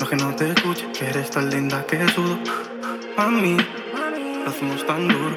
[0.00, 2.38] No que no te escuche, que eres tan linda que sudo.
[3.16, 3.56] Mami,
[4.44, 5.36] lo hacemos tan duro.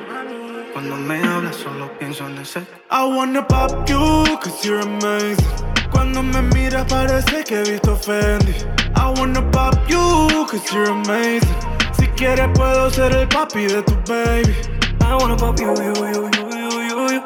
[0.74, 2.60] Cuando me hablas solo pienso en ese.
[2.90, 5.46] I wanna pop you, cause you're amazing.
[5.92, 8.54] Cuando me miras parece que he visto Fendi.
[8.96, 11.50] I wanna pop you, cause you're amazing.
[11.94, 14.56] Si quieres puedo ser el papi de tu baby.
[15.02, 17.22] I wanna pop you, you, you, you, you, you, you.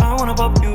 [0.00, 0.72] I wanna pop you,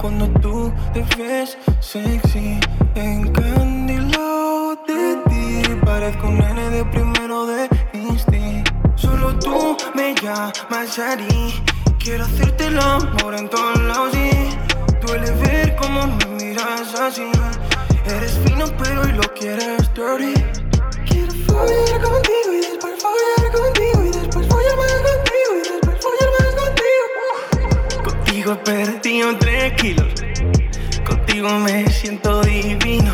[0.00, 2.58] cuando tú te ves sexy.
[2.94, 8.70] Encandilado de ti, parezco un nene de primero de instinct.
[8.96, 11.62] Solo tú me llamas Ari.
[11.98, 17.30] Quiero hacerte el amor en todos lados y duele ver cómo me miras así.
[18.06, 20.34] Eres fino pero hoy lo quieres dirty.
[21.06, 23.99] Quiero follar contigo y después follar contigo
[28.42, 28.52] contigo.
[28.52, 30.14] He perdido tres kilos.
[31.04, 33.12] Contigo me siento divino.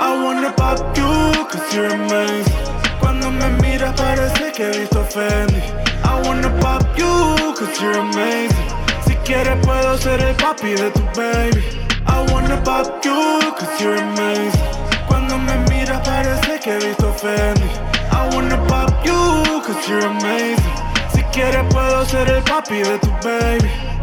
[0.00, 2.52] I wanna pop you, cause you're amazing.
[3.00, 5.60] Cuando me miras parece que he visto Fendi.
[6.04, 8.68] I wanna pop you, cause you're amazing.
[9.06, 11.83] Si quieres puedo ser el papi de tu baby.
[12.14, 14.70] I wanna pop you, cause you're amazing.
[15.08, 17.68] Cuando me miras parece que he visto Fendi.
[18.12, 20.74] I wanna pop you, cause you're amazing.
[21.12, 23.93] Si quieres puedo ser el papi de tu baby.